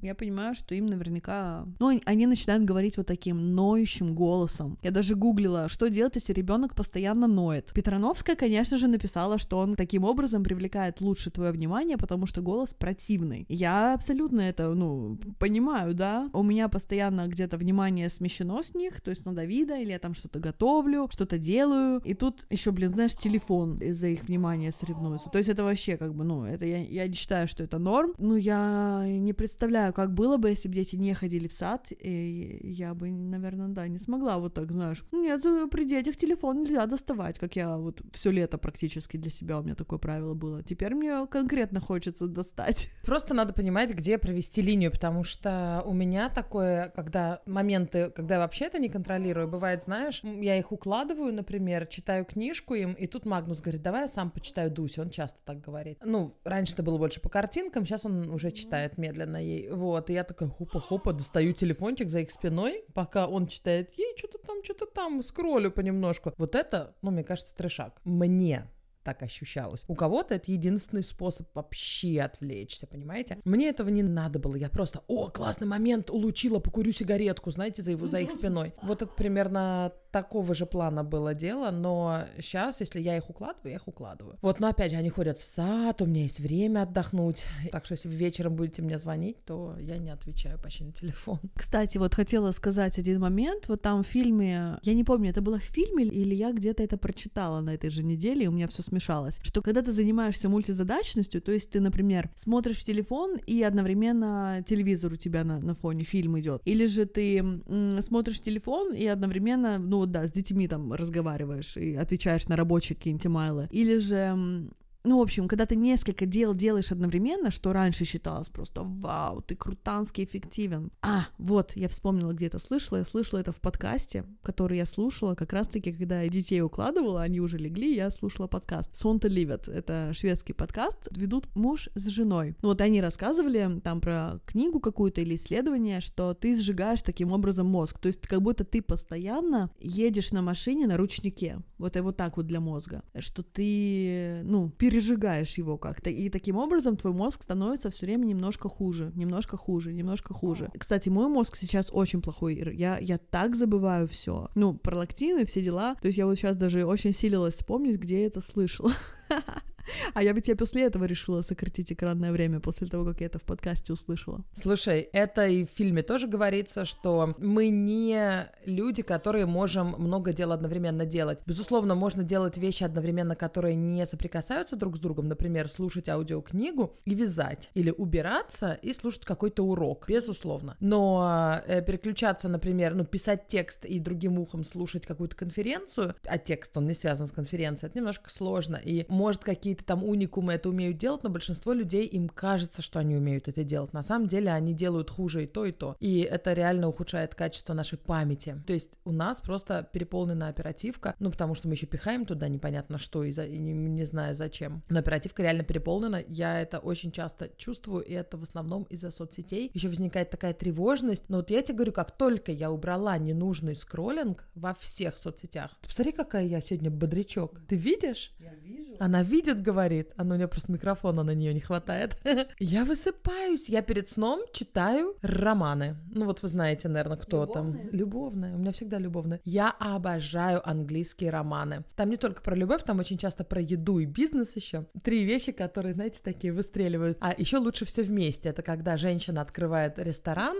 [0.00, 1.66] я понимаю, что им наверняка...
[1.80, 4.78] Ну, они начинают говорить вот таким ноющим голосом.
[4.82, 7.72] Я даже гуглила, что делать, если ребенок постоянно ноет.
[7.74, 12.74] Петрановская, конечно же, написала, что он таким образом привлекает лучше твое внимание, потому что голос
[12.74, 13.46] противный.
[13.48, 16.28] Я абсолютно это, ну, понимаю, да.
[16.32, 20.14] У меня постоянно где-то внимание смещено с них, то есть на Давида, или я там
[20.14, 25.30] что-то готовлю, что-то делаю, и тут еще, блин, знаешь, телефон из-за их внимания соревнуется.
[25.30, 28.12] То есть это вообще как бы, ну, это я, я не считаю, что это норм,
[28.18, 32.60] но я не представляю, как было бы, если бы дети не ходили в сад, и
[32.62, 37.38] я бы, наверное, да, не смогла вот так, знаешь, нет, при детях телефон нельзя доставать,
[37.38, 40.62] как я вот все лето практически для себя у меня такое правило было.
[40.62, 42.90] Теперь мне конкретно хочется достать.
[43.04, 48.40] Просто надо понимать, где провести линию, потому что у меня такое, когда моменты, когда я
[48.40, 53.26] вообще это не контролирую, бывает, знаешь, я их укладываю, например, читаю книжку им, и тут
[53.26, 55.98] Магнус говорит, давай я сам почитаю Дуси, он часто так говорит.
[56.04, 59.68] Ну, раньше это было больше по картинкам, сейчас он уже читает медленно ей.
[59.74, 64.38] Вот, и я такая хопа-хопа, достаю телефончик за их спиной, пока он читает, ей что-то
[64.38, 66.32] там, что-то там, скроллю понемножку.
[66.36, 68.00] Вот это, ну, мне кажется, трешак.
[68.04, 68.68] Мне
[69.04, 69.84] так ощущалось.
[69.86, 73.38] У кого-то это единственный способ вообще отвлечься, понимаете?
[73.44, 74.56] Мне этого не надо было.
[74.56, 78.72] Я просто, о, классный момент, улучила, покурю сигаретку, знаете, за, его, за их спиной.
[78.82, 83.76] Вот это примерно такого же плана было дело, но сейчас, если я их укладываю, я
[83.78, 84.38] их укладываю.
[84.42, 87.44] Вот, но опять же, они ходят в сад, у меня есть время отдохнуть.
[87.72, 91.40] Так что, если вечером будете мне звонить, то я не отвечаю почти на телефон.
[91.56, 93.66] Кстати, вот хотела сказать один момент.
[93.66, 96.96] Вот там в фильме, я не помню, это было в фильме или я где-то это
[96.96, 101.42] прочитала на этой же неделе, и у меня все смешалось, что когда ты занимаешься мультизадачностью,
[101.42, 106.38] то есть ты, например, смотришь телефон и одновременно телевизор у тебя на, на фоне, фильм
[106.38, 111.76] идет, или же ты м, смотришь телефон и одновременно, ну да, с детьми там разговариваешь
[111.76, 114.68] и отвечаешь на рабочие какие-нибудь имейлы, или же
[115.04, 119.54] ну, в общем, когда ты несколько дел делаешь одновременно, что раньше считалось просто «Вау, ты
[119.54, 120.90] крутанский эффективен».
[121.02, 122.98] А, вот, я вспомнила, где это слышала.
[122.98, 127.40] Я слышала это в подкасте, который я слушала как раз-таки, когда я детей укладывала, они
[127.40, 128.96] уже легли, я слушала подкаст.
[128.96, 132.56] «Сонта Ливет»— это шведский подкаст, ведут муж с женой.
[132.62, 137.66] Ну, вот они рассказывали там про книгу какую-то или исследование, что ты сжигаешь таким образом
[137.66, 137.98] мозг.
[137.98, 141.58] То есть как будто ты постоянно едешь на машине на ручнике.
[141.76, 143.02] Вот и вот так вот для мозга.
[143.18, 148.68] Что ты, ну, пережигаешь его как-то, и таким образом твой мозг становится все время немножко
[148.68, 150.70] хуже, немножко хуже, немножко хуже.
[150.78, 154.50] Кстати, мой мозг сейчас очень плохой, я, я так забываю все.
[154.54, 155.96] Ну, про лактины, все дела.
[156.00, 158.92] То есть я вот сейчас даже очень силилась вспомнить, где я это слышала.
[160.14, 163.38] А я бы тебе после этого решила сократить экранное время, после того, как я это
[163.38, 164.44] в подкасте услышала.
[164.54, 170.52] Слушай, это и в фильме тоже говорится, что мы не люди, которые можем много дел
[170.52, 171.40] одновременно делать.
[171.46, 177.14] Безусловно, можно делать вещи одновременно, которые не соприкасаются друг с другом, например, слушать аудиокнигу и
[177.14, 180.76] вязать, или убираться и слушать какой-то урок, безусловно.
[180.80, 186.76] Но э, переключаться, например, ну, писать текст и другим ухом слушать какую-то конференцию, а текст,
[186.76, 190.68] он не связан с конференцией, это немножко сложно, и может какие какие-то там уникумы это
[190.68, 193.92] умеют делать, но большинство людей им кажется, что они умеют это делать.
[193.92, 195.96] На самом деле они делают хуже и то, и то.
[196.00, 198.62] И это реально ухудшает качество нашей памяти.
[198.66, 202.98] То есть у нас просто переполнена оперативка, ну потому что мы еще пихаем туда непонятно
[202.98, 204.82] что и, за, и не, не знаю зачем.
[204.88, 206.22] Но оперативка реально переполнена.
[206.28, 209.70] Я это очень часто чувствую, и это в основном из-за соцсетей.
[209.74, 211.28] Еще возникает такая тревожность.
[211.28, 216.12] Но вот я тебе говорю, как только я убрала ненужный скроллинг во всех соцсетях, посмотри,
[216.12, 217.60] какая я сегодня бодрячок.
[217.68, 218.32] Ты видишь?
[218.38, 218.94] Я вижу.
[218.98, 222.16] Она видит, говорит, а ну у меня просто микрофона на нее не хватает.
[222.58, 225.96] я высыпаюсь, я перед сном читаю романы.
[226.14, 227.90] Ну вот вы знаете, наверное, кто там.
[227.90, 228.54] Любовные.
[228.54, 229.40] У меня всегда любовные.
[229.44, 231.84] Я обожаю английские романы.
[231.96, 234.86] Там не только про любовь, там очень часто про еду и бизнес еще.
[235.02, 237.18] Три вещи, которые, знаете, такие выстреливают.
[237.20, 238.50] А еще лучше все вместе.
[238.50, 240.56] Это когда женщина открывает ресторан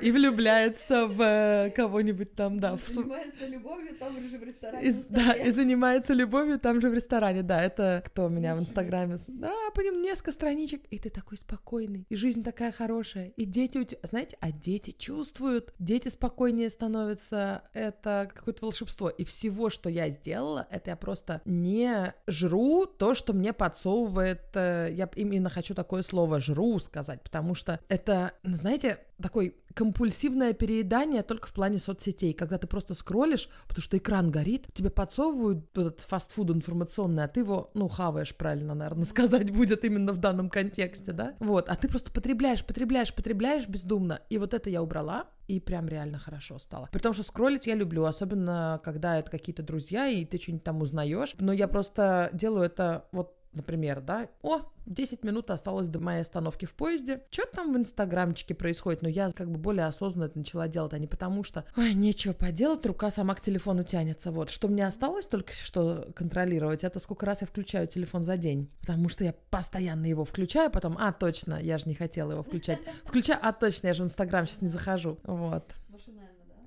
[0.00, 2.76] и влюбляется в э, кого-нибудь там, да.
[2.88, 4.94] Занимается любовью там же в ресторане.
[5.08, 7.42] Да, и занимается любовью там же в ресторане.
[7.42, 9.18] Да, это кто меня меня в Инстаграме.
[9.26, 13.78] Да, по ним несколько страничек, и ты такой спокойный, и жизнь такая хорошая, и дети
[13.78, 19.08] у тебя, знаете, а дети чувствуют, дети спокойнее становятся, это какое-то волшебство.
[19.08, 24.88] И всего, что я сделала, это я просто не жру то, что мне подсовывает, э,
[24.92, 31.48] я именно хочу такое слово «жру» сказать, потому что это, знаете, такой компульсивное переедание только
[31.48, 36.50] в плане соцсетей, когда ты просто скроллишь, потому что экран горит, тебе подсовывают этот фастфуд
[36.50, 41.34] информационный, а ты его, ну, хаваешь, правильно, наверное, сказать будет именно в данном контексте, да?
[41.40, 44.20] Вот, а ты просто потребляешь, потребляешь, потребляешь бездумно.
[44.28, 46.88] И вот это я убрала, и прям реально хорошо стало.
[46.92, 50.80] При том, что скроллить я люблю, особенно когда это какие-то друзья, и ты что-нибудь там
[50.80, 51.34] узнаешь.
[51.38, 56.64] Но я просто делаю это вот например, да, о, 10 минут осталось до моей остановки
[56.64, 57.22] в поезде.
[57.30, 59.02] Что там в инстаграмчике происходит?
[59.02, 62.32] Но я как бы более осознанно это начала делать, а не потому что, ой, нечего
[62.32, 64.30] поделать, рука сама к телефону тянется.
[64.30, 68.70] Вот, что мне осталось только что контролировать, это сколько раз я включаю телефон за день.
[68.80, 72.78] Потому что я постоянно его включаю, потом, а, точно, я же не хотела его включать.
[73.04, 75.18] Включаю, а, точно, я же в инстаграм сейчас не захожу.
[75.24, 75.64] Вот.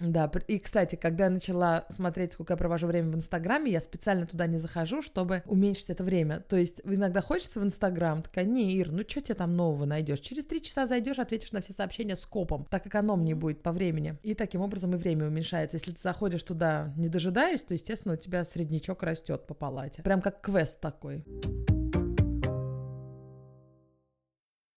[0.03, 4.25] Да, и, кстати, когда я начала смотреть, сколько я провожу время в Инстаграме, я специально
[4.25, 6.41] туда не захожу, чтобы уменьшить это время.
[6.41, 10.19] То есть иногда хочется в Инстаграм, такая, не, Ир, ну что тебе там нового найдешь?
[10.19, 14.17] Через три часа зайдешь, ответишь на все сообщения с копом, так экономнее будет по времени.
[14.23, 15.77] И таким образом и время уменьшается.
[15.77, 20.01] Если ты заходишь туда, не дожидаясь, то, естественно, у тебя среднячок растет по палате.
[20.01, 21.23] Прям как квест такой.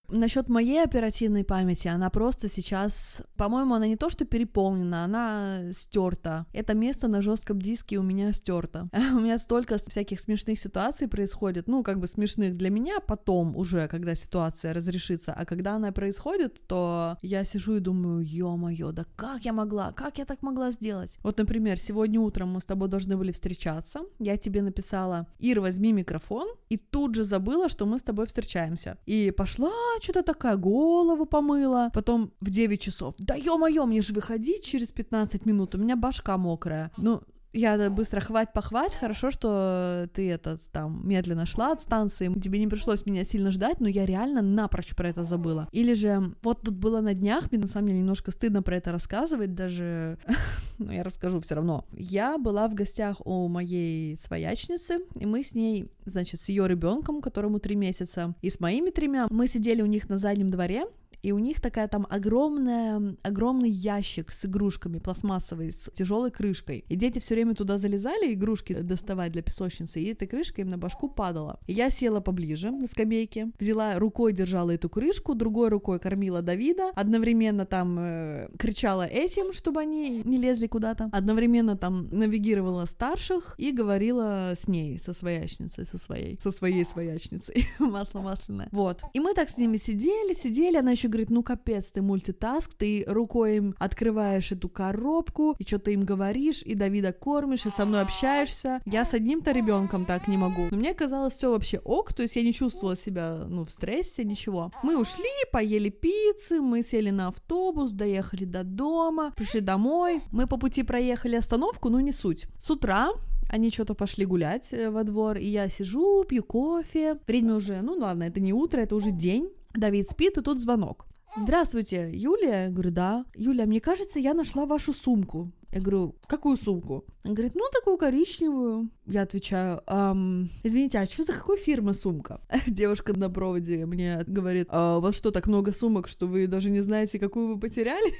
[0.08, 6.46] Насчет моей оперативной памяти, она просто сейчас, по-моему, она не то что переполнена, она стерта.
[6.52, 8.88] Это место на жестком диске у меня стерто.
[9.14, 13.88] у меня столько всяких смешных ситуаций происходит, ну, как бы смешных для меня потом уже,
[13.88, 19.44] когда ситуация разрешится, а когда она происходит, то я сижу и думаю, ё-моё, да как
[19.44, 21.16] я могла, как я так могла сделать?
[21.22, 25.92] Вот, например, сегодня утром мы с тобой должны были встречаться, я тебе написала, Ир, возьми
[25.92, 28.98] микрофон, и тут же забыла, что мы с тобой встречаемся.
[29.06, 31.90] И пошла что-то такая, голову помыла.
[31.94, 36.36] Потом в 9 часов, да ё-моё, мне же выходить через 15 минут, у меня башка
[36.36, 36.90] мокрая.
[36.96, 37.20] Ну,
[37.56, 43.06] Я быстро хвать-похвать, хорошо, что ты этот там медленно шла от станции, тебе не пришлось
[43.06, 45.66] меня сильно ждать, но я реально напрочь про это забыла.
[45.72, 48.92] Или же, вот тут было на днях, мне на самом деле немножко стыдно про это
[48.92, 50.18] рассказывать, даже,
[50.78, 51.86] но я расскажу все равно.
[51.92, 57.22] Я была в гостях у моей своячницы, и мы с ней, значит, с ее ребенком,
[57.22, 60.84] которому три месяца, и с моими тремя, мы сидели у них на заднем дворе,
[61.26, 66.84] и у них такая там огромная, огромный ящик с игрушками пластмассовый, с тяжелой крышкой.
[66.88, 70.78] И дети все время туда залезали игрушки доставать для песочницы, и эта крышка им на
[70.78, 71.58] башку падала.
[71.66, 76.92] И я села поближе на скамейке, взяла рукой, держала эту крышку, другой рукой кормила Давида,
[76.94, 83.72] одновременно там э, кричала этим, чтобы они не лезли куда-то, одновременно там навигировала старших и
[83.72, 88.68] говорила с ней, со своячницей, со своей, со своей своячницей, масло масляное.
[88.70, 89.02] Вот.
[89.12, 93.04] И мы так с ними сидели, сидели, она еще говорит, ну капец, ты мультитаск, ты
[93.06, 98.02] рукой им открываешь эту коробку, и что-то им говоришь, и Давида кормишь, и со мной
[98.02, 98.80] общаешься.
[98.84, 100.66] Я с одним-то ребенком так не могу.
[100.70, 104.24] Но мне казалось все вообще ок, то есть я не чувствовала себя, ну, в стрессе,
[104.24, 104.72] ничего.
[104.82, 110.22] Мы ушли, поели пиццы, мы сели на автобус, доехали до дома, пришли домой.
[110.32, 112.46] Мы по пути проехали остановку, ну не суть.
[112.58, 113.12] С утра
[113.48, 117.18] они что-то пошли гулять э, во двор, и я сижу, пью кофе.
[117.26, 119.48] Время уже, ну ладно, это не утро, это уже день.
[119.76, 121.06] Давид спит, и тут звонок.
[121.36, 122.64] Здравствуйте, Юлия?
[122.64, 123.24] Я говорю, да.
[123.34, 125.52] Юлия, мне кажется, я нашла вашу сумку.
[125.70, 127.04] Я говорю, какую сумку?
[127.24, 128.88] Он говорит, ну, такую коричневую.
[129.06, 132.40] Я отвечаю, эм, извините, а что за какой фирмы сумка?
[132.66, 136.70] Девушка на проводе мне говорит, а у вас что, так много сумок, что вы даже
[136.70, 138.14] не знаете, какую вы потеряли?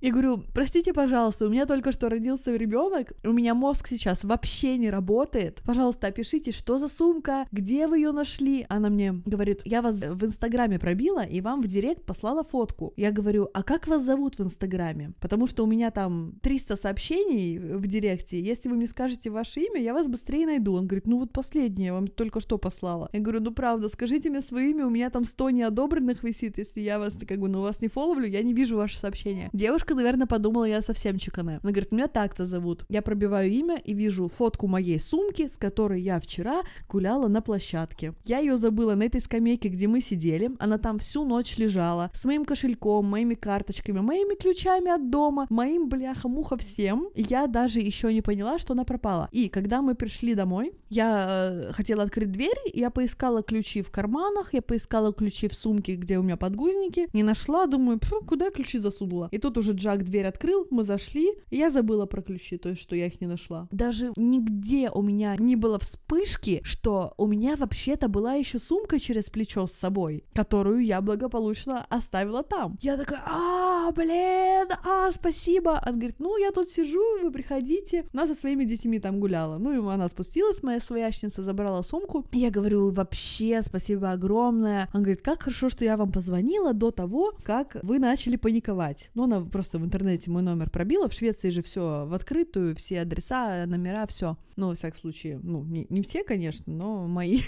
[0.00, 4.76] Я говорю, простите, пожалуйста, у меня только что родился ребенок, у меня мозг сейчас вообще
[4.78, 5.62] не работает.
[5.66, 8.64] Пожалуйста, опишите, что за сумка, где вы ее нашли.
[8.68, 12.92] Она мне говорит, я вас в Инстаграме пробила и вам в Директ послала фотку.
[12.96, 15.12] Я говорю, а как вас зовут в Инстаграме?
[15.20, 18.40] Потому что у меня там 300 сообщений в Директе.
[18.40, 20.74] Если вы мне скажете ваше имя, я вас быстрее найду.
[20.74, 23.10] Он говорит, ну вот последнее, я вам только что послала.
[23.12, 26.80] Я говорю, ну правда, скажите мне свое имя, у меня там 100 неодобренных висит, если
[26.80, 29.50] я вас, как бы, ну вас не фоловлю, я не вижу ваше сообщение.
[29.52, 31.58] Девушка Девушка, наверное, подумала, я совсем чекане.
[31.62, 32.84] Она говорит, меня так-то зовут.
[32.88, 38.14] Я пробиваю имя и вижу фотку моей сумки, с которой я вчера гуляла на площадке.
[38.24, 40.50] Я ее забыла на этой скамейке, где мы сидели.
[40.60, 45.88] Она там всю ночь лежала с моим кошельком, моими карточками, моими ключами от дома, моим
[45.88, 47.08] бляха-муха всем.
[47.16, 49.28] Я даже еще не поняла, что она пропала.
[49.32, 54.54] И когда мы пришли домой, я э, хотела открыть дверь, я поискала ключи в карманах,
[54.54, 57.98] я поискала ключи в сумке, где у меня подгузники, не нашла, думаю,
[58.28, 59.28] куда ключи засунула.
[59.32, 62.82] И тут уже Джак дверь открыл, мы зашли, и я забыла про ключи, то есть,
[62.82, 63.66] что я их не нашла.
[63.70, 69.30] Даже нигде у меня не было вспышки, что у меня вообще-то была еще сумка через
[69.30, 72.76] плечо с собой, которую я благополучно оставила там.
[72.82, 75.82] Я такая, а, блин, а, спасибо.
[75.86, 78.04] Он говорит, ну, я тут сижу, вы приходите.
[78.12, 79.56] Она со своими детьми там гуляла.
[79.56, 82.26] Ну, и она спустилась, моя своячница забрала сумку.
[82.32, 84.88] Я говорю, вообще, спасибо огромное.
[84.92, 89.10] Он говорит, как хорошо, что я вам позвонила до того, как вы начали паниковать.
[89.14, 91.08] Ну, она просто просто в интернете мой номер пробила.
[91.08, 94.36] В Швеции же все в открытую, все адреса, номера, все.
[94.56, 97.42] Ну, во всяком случае, ну, не, не все, конечно, но мои.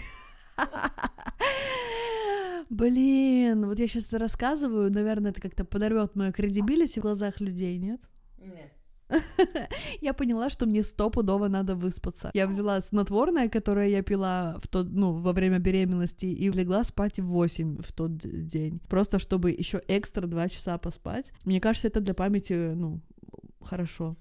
[2.70, 8.00] Блин, вот я сейчас рассказываю, наверное, это как-то подорвет мою кредибилити в глазах людей, нет?
[8.38, 8.72] Нет.
[10.00, 12.30] Я поняла, что мне стопудово надо выспаться.
[12.34, 17.18] Я взяла снотворное, которое я пила в тот, ну, во время беременности, и легла спать
[17.18, 18.80] в 8 в тот день.
[18.88, 21.32] Просто чтобы еще экстра 2 часа поспать.
[21.44, 23.00] Мне кажется, это для памяти, ну,
[23.62, 24.16] хорошо.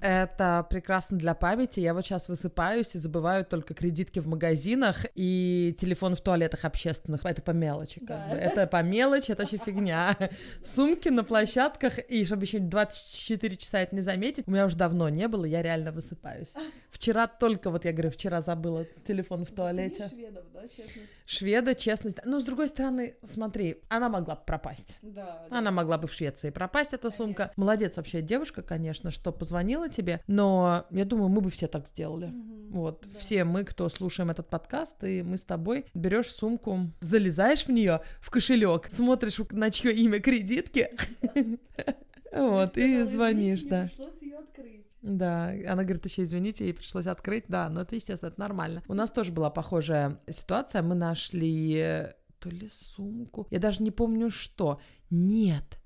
[0.00, 1.80] Это прекрасно для памяти.
[1.80, 7.24] Я вот сейчас высыпаюсь и забываю только кредитки в магазинах и телефон в туалетах общественных.
[7.24, 8.36] Это по мелочи, как да, бы.
[8.36, 8.60] Это...
[8.60, 10.16] это по мелочи, это вообще фигня.
[10.64, 15.08] Сумки на площадках, и чтобы еще 24 часа это не заметить, у меня уже давно
[15.08, 16.52] не было, я реально высыпаюсь.
[16.90, 20.08] Вчера только, вот я говорю, вчера забыла телефон в туалете.
[20.08, 21.08] Шведов, да, честность?
[21.30, 22.18] Шведа, честность.
[22.24, 24.98] Ну, с другой стороны, смотри, она могла бы пропасть.
[25.00, 25.58] Да, да.
[25.58, 27.24] Она могла бы в Швеции пропасть, эта конечно.
[27.24, 27.52] сумка.
[27.54, 32.26] Молодец вообще девушка, конечно, что позвонила тебе, но я думаю, мы бы все так сделали.
[32.26, 33.18] Угу, вот, да.
[33.20, 38.00] все мы, кто слушаем этот подкаст, и мы с тобой берешь сумку, залезаешь в нее,
[38.20, 40.90] в кошелек, смотришь, на чье имя кредитки,
[42.32, 43.88] вот, и звонишь, да.
[45.02, 48.82] Да, она говорит, еще извините, ей пришлось открыть, да, но это, естественно, это нормально.
[48.86, 53.90] У нас тоже была похожая ситуация, мы нашли э, то ли сумку, я даже не
[53.90, 54.80] помню что.
[55.08, 55.80] Нет,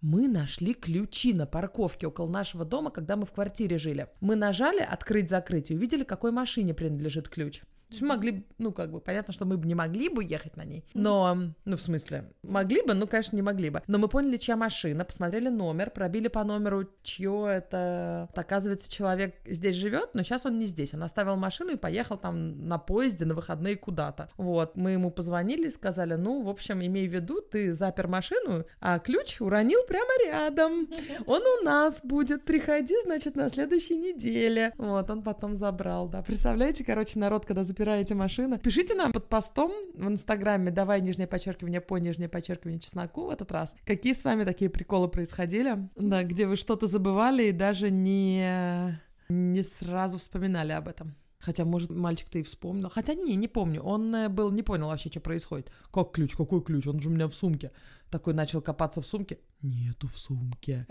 [0.00, 4.08] мы нашли ключи на парковке около нашего дома, когда мы в квартире жили.
[4.20, 7.62] Мы нажали «Открыть-закрыть» и увидели, какой машине принадлежит ключ.
[7.90, 10.56] То есть мы могли, ну, как бы, понятно, что мы бы не могли бы ехать
[10.56, 13.82] на ней, но, ну, в смысле, могли бы, ну, конечно, не могли бы.
[13.88, 18.28] Но мы поняли, чья машина, посмотрели номер, пробили по номеру, чье это...
[18.34, 20.94] Оказывается, человек здесь живет, но сейчас он не здесь.
[20.94, 24.28] Он оставил машину и поехал там на поезде на выходные куда-то.
[24.36, 28.98] Вот, мы ему позвонили сказали, ну, в общем, имей в виду, ты запер машину, а
[28.98, 30.88] ключ уронил прямо рядом.
[31.26, 34.72] Он у нас будет, приходи, значит, на следующей неделе.
[34.76, 36.22] Вот, он потом забрал, да.
[36.22, 41.26] Представляете, короче, народ, когда запер собираете машины, пишите нам под постом в Инстаграме «давай нижнее
[41.26, 43.74] подчеркивание по нижнее подчеркивание чесноку» в этот раз.
[43.86, 45.88] Какие с вами такие приколы происходили?
[45.96, 51.14] Да, где вы что-то забывали и даже не, не сразу вспоминали об этом.
[51.40, 52.90] Хотя, может, мальчик-то и вспомнил.
[52.90, 53.82] Хотя, не, не помню.
[53.82, 55.72] Он э, был, не понял вообще, что происходит.
[55.90, 56.36] Как ключ?
[56.36, 56.86] Какой ключ?
[56.86, 57.72] Он же у меня в сумке.
[58.10, 59.38] Такой начал копаться в сумке.
[59.62, 60.86] Нету в сумке.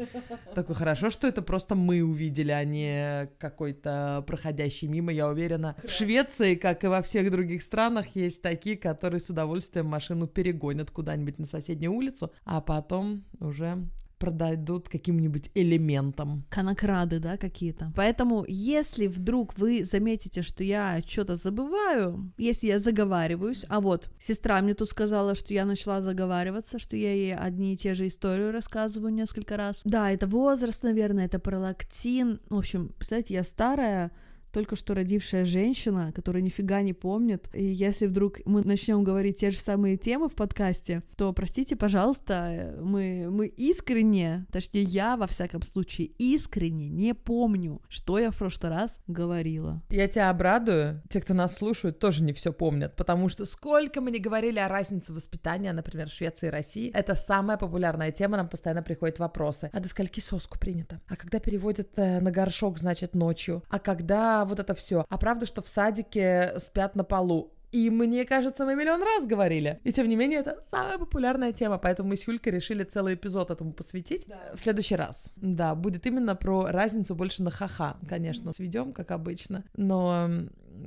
[0.55, 5.75] Такой, хорошо, что это просто мы увидели, а не какой-то проходящий мимо, я уверена.
[5.83, 10.89] В Швеции, как и во всех других странах, есть такие, которые с удовольствием машину перегонят
[10.89, 13.87] куда-нибудь на соседнюю улицу, а потом уже
[14.19, 16.43] продадут каким-нибудь элементом.
[16.49, 17.91] Конокрады, да, какие-то.
[17.95, 24.61] Поэтому, если вдруг вы заметите, что я что-то забываю, если я заговариваюсь, а вот сестра
[24.61, 28.51] мне тут сказала, что я начала заговариваться, что я ей одни и те же истории
[28.51, 29.81] рассказываю несколько раз.
[29.85, 32.41] Да, это возраст, наверное, это пролактин.
[32.49, 34.11] В общем, представляете, я старая,
[34.51, 39.51] только что родившая женщина, которая нифига не помнит, и если вдруг мы начнем говорить те
[39.51, 45.61] же самые темы в подкасте, то, простите, пожалуйста, мы, мы искренне, точнее, я, во всяком
[45.61, 49.81] случае, искренне не помню, что я в прошлый раз говорила.
[49.89, 54.11] Я тебя обрадую, те, кто нас слушают, тоже не все помнят, потому что сколько мы
[54.11, 58.83] не говорили о разнице воспитания, например, Швеции и России, это самая популярная тема, нам постоянно
[58.83, 59.69] приходят вопросы.
[59.73, 61.01] А до скольки соску принято?
[61.07, 63.63] А когда переводят э, на горшок, значит, ночью?
[63.69, 65.05] А когда вот это все.
[65.09, 67.53] А правда, что в садике спят на полу.
[67.71, 69.79] И мне кажется, мы миллион раз говорили.
[69.83, 73.51] И тем не менее, это самая популярная тема, поэтому мы с Юлькой решили целый эпизод
[73.51, 74.39] этому посвятить да.
[74.55, 75.31] в следующий раз.
[75.35, 79.63] Да, будет именно про разницу больше на ха-ха, конечно, сведем, как обычно.
[79.75, 80.29] Но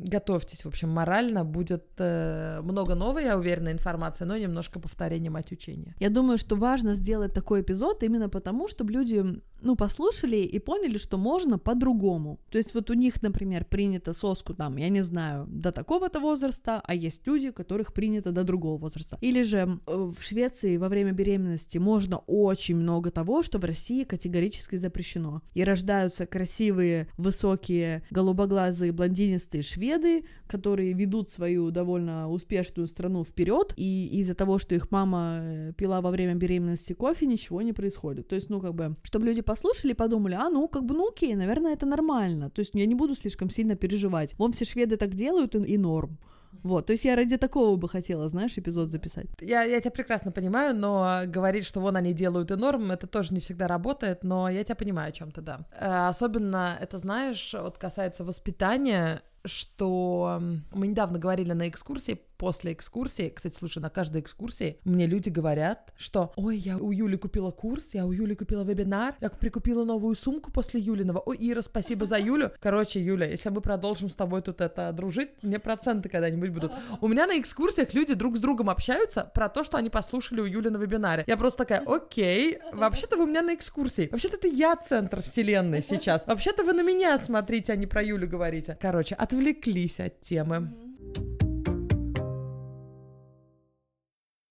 [0.02, 5.52] готовьтесь, в общем, морально будет э, много новой, я уверена, информации, но немножко повторения мать
[5.52, 5.94] учения.
[6.00, 9.24] Я думаю, что важно сделать такой эпизод именно потому, чтобы люди,
[9.62, 12.38] ну, послушали и поняли, что можно по-другому.
[12.50, 16.82] То есть вот у них, например, принято соску там, я не знаю, до такого-то возраста,
[16.84, 19.18] а есть люди, которых принято до другого возраста.
[19.20, 24.76] Или же в Швеции во время беременности можно очень много того, что в России категорически
[24.76, 25.42] запрещено.
[25.54, 34.08] И рождаются красивые, высокие, голубоглазые, блондинистые шведы, которые ведут свою довольно успешную страну вперед, и
[34.20, 38.28] из-за того, что их мама э, пила во время беременности кофе, ничего не происходит.
[38.28, 41.34] То есть, ну, как бы, чтобы люди послушали подумали, а, ну, как бы, ну, окей,
[41.34, 42.50] наверное, это нормально.
[42.50, 44.34] То есть, я не буду слишком сильно переживать.
[44.38, 46.18] Вон все шведы так делают, и, и норм.
[46.62, 49.26] Вот, то есть я ради такого бы хотела, знаешь, эпизод записать.
[49.40, 53.34] Я, я тебя прекрасно понимаю, но говорить, что вон они делают и норм, это тоже
[53.34, 55.60] не всегда работает, но я тебя понимаю о чем-то, да.
[55.72, 60.40] Э, особенно это, знаешь, вот касается воспитания, что
[60.72, 65.92] мы недавно говорили на экскурсии после экскурсии, кстати, слушай, на каждой экскурсии мне люди говорят,
[65.96, 70.16] что «Ой, я у Юли купила курс, я у Юли купила вебинар, я прикупила новую
[70.16, 71.22] сумку после Юлиного.
[71.24, 72.50] Ой, Ира, спасибо за Юлю».
[72.60, 76.72] Короче, Юля, если мы продолжим с тобой тут это дружить, мне проценты когда-нибудь будут.
[77.00, 80.44] У меня на экскурсиях люди друг с другом общаются про то, что они послушали у
[80.44, 81.22] Юли на вебинаре.
[81.28, 84.08] Я просто такая, окей, вообще-то вы у меня на экскурсии.
[84.10, 86.26] Вообще-то это я центр вселенной сейчас.
[86.26, 88.76] Вообще-то вы на меня смотрите, а не про Юлю говорите.
[88.80, 90.72] Короче, отвлеклись от темы.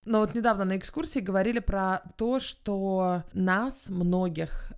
[0.06, 4.74] Но вот недавно на экскурсии говорили про то, что нас, многих,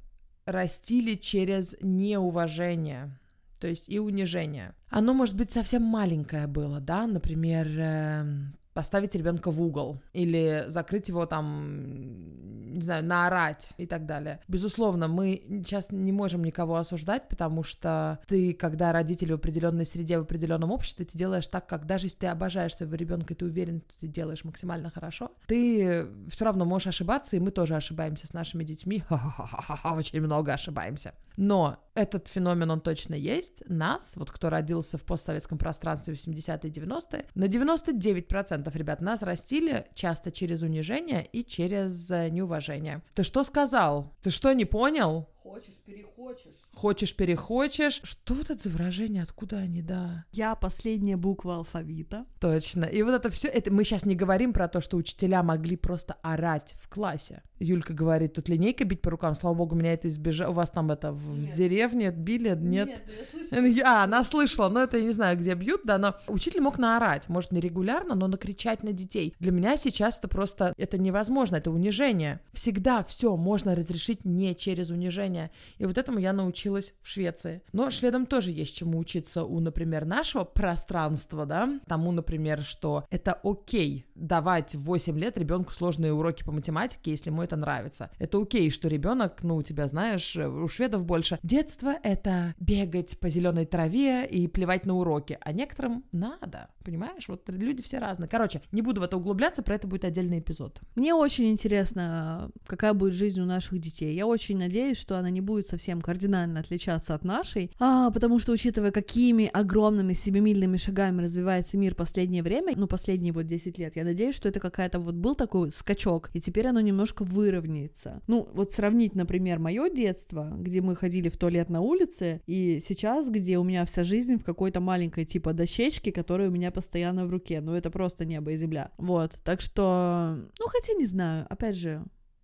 [0.45, 3.17] растили через неуважение,
[3.59, 4.75] то есть и унижение.
[4.89, 8.25] Оно, может быть, совсем маленькое было, да, например, э,
[8.73, 14.39] поставить ребенка в угол или закрыть его там, не знаю, наорать и так далее.
[14.47, 20.17] Безусловно, мы сейчас не можем никого осуждать, потому что ты, когда родитель в определенной среде,
[20.17, 23.45] в определенном обществе, ты делаешь так, как даже если ты обожаешь своего ребенка и ты
[23.45, 28.27] уверен, что ты делаешь максимально хорошо, ты все равно можешь ошибаться, и мы тоже ошибаемся
[28.27, 29.03] с нашими детьми.
[29.83, 31.13] Очень много ошибаемся.
[31.37, 33.63] Но этот феномен, он точно есть.
[33.67, 39.85] Нас, вот кто родился в постсоветском пространстве в 80-е 90-е, на 99% ребят нас растили
[39.93, 43.01] часто через унижение и через э, неуважение.
[43.13, 44.13] Ты что сказал?
[44.21, 45.27] Ты что, не понял?
[45.43, 46.69] Хочешь, перехочешь.
[46.73, 47.99] Хочешь, перехочешь.
[48.03, 49.23] Что вот это за выражение?
[49.23, 50.23] Откуда они, да?
[50.31, 52.25] Я последняя буква алфавита.
[52.39, 52.85] Точно.
[52.85, 56.13] И вот это все, это мы сейчас не говорим про то, что учителя могли просто
[56.21, 57.43] орать в классе.
[57.59, 60.51] Юлька говорит, тут линейка бить по рукам, слава богу, меня это избежало.
[60.51, 61.55] У вас там это в нет.
[61.55, 62.49] деревне били?
[62.49, 62.87] Нет.
[62.87, 63.89] нет я слышала.
[63.89, 67.27] А, она слышала, но это я не знаю, где бьют, да, но учитель мог наорать,
[67.27, 69.35] может, не регулярно, но накричать на детей.
[69.39, 72.39] Для меня сейчас это просто, это невозможно, это унижение.
[72.53, 75.51] Всегда все можно разрешить не через унижение движения.
[75.77, 77.61] И вот этому я научилась в Швеции.
[77.73, 83.33] Но шведам тоже есть чему учиться у, например, нашего пространства, да, тому, например, что это
[83.43, 88.09] окей давать в 8 лет ребенку сложные уроки по математике, если ему это нравится.
[88.19, 93.29] Это окей, что ребенок, ну, у тебя, знаешь, у шведов больше детство— это бегать по
[93.29, 97.27] зеленой траве и плевать на уроки, а некоторым надо, понимаешь?
[97.27, 98.27] Вот люди все разные.
[98.27, 100.81] Короче, не буду в это углубляться, про это будет отдельный эпизод.
[100.95, 104.15] Мне очень интересно, какая будет жизнь у наших детей.
[104.15, 108.51] Я очень надеюсь, что она не будет совсем кардинально отличаться от нашей, а, потому что,
[108.51, 114.03] учитывая, какими огромными семимильными шагами развивается мир последнее время, ну, последние вот 10 лет, я
[114.03, 118.21] надеюсь, что это какая-то вот был такой скачок, и теперь оно немножко выровняется.
[118.27, 123.29] Ну, вот сравнить, например, мое детство, где мы ходили в туалет на улице, и сейчас,
[123.29, 127.29] где у меня вся жизнь в какой-то маленькой типа дощечке, которая у меня постоянно в
[127.29, 127.61] руке.
[127.61, 128.91] Ну, это просто небо и земля.
[128.97, 132.03] Вот, так что, ну, хотя не знаю, опять же,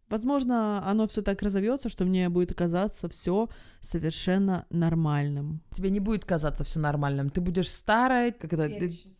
[0.10, 3.48] Возможно, оно все так разовьется, что мне будет казаться все
[3.80, 5.62] совершенно нормальным.
[5.72, 7.30] Тебе не будет казаться все нормальным.
[7.30, 8.68] Ты будешь старой, как это,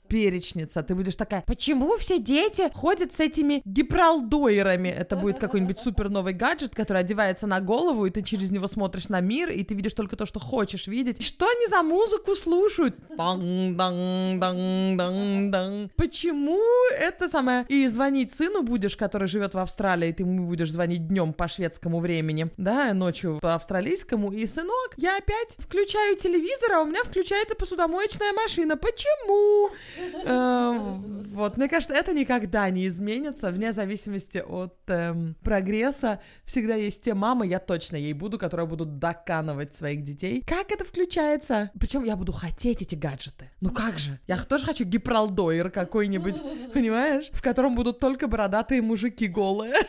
[0.10, 0.84] перечница.
[0.84, 4.90] Ты будешь такая, почему все дети ходят с этими гипролдойерами?
[4.90, 9.08] Это будет какой-нибудь супер новый гаджет, который одевается на голову, и ты через него смотришь
[9.10, 11.24] на мир, и ты видишь только то, что хочешь видеть.
[11.24, 12.96] Что они за музыку слушают?
[15.96, 16.60] Почему
[17.00, 17.66] это самое?
[17.70, 21.48] И звонить сыну будешь, который живет в Австралии, и ты ему будешь звонить днем по
[21.48, 27.04] шведскому времени, да, ночью по австралийскому, и сынок, я опять включаю телевизор, а у меня
[27.04, 28.76] включается посудомоечная машина.
[28.76, 29.70] Почему?
[30.26, 36.22] Эм, вот, мне кажется, это никогда не изменится, вне зависимости от эм, прогресса.
[36.46, 40.44] Всегда есть те мамы, я точно ей буду, которые будут доканывать своих детей.
[40.46, 41.72] Как это включается?
[41.80, 43.50] Причем я буду хотеть эти гаджеты.
[43.62, 44.20] Ну как же?
[44.28, 46.42] Я тоже хочу гипролдойер какой-нибудь,
[46.74, 47.30] понимаешь?
[47.32, 49.74] В котором будут только бородатые мужики голые.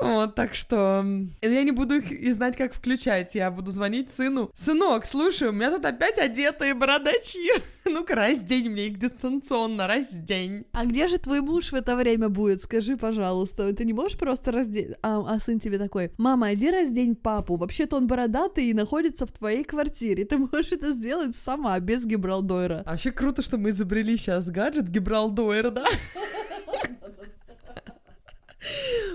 [0.00, 1.04] Вот, так что
[1.42, 3.34] я не буду их и знать, как включать.
[3.34, 4.50] Я буду звонить сыну.
[4.54, 7.50] Сынок, слушай, у меня тут опять одетые бородачи.
[7.84, 10.64] Ну-ка, раздень мне их дистанционно, раздень.
[10.72, 12.62] А где же твой муж в это время будет?
[12.62, 13.72] Скажи, пожалуйста.
[13.72, 14.92] Ты не можешь просто раздеть?
[15.02, 17.56] А, а сын тебе такой, мама, иди раздень папу.
[17.56, 20.24] Вообще-то он бородатый и находится в твоей квартире.
[20.24, 22.82] Ты можешь это сделать сама, без Гибралдойра.
[22.86, 25.84] А вообще круто, что мы изобрели сейчас гаджет Гибралдойра, да?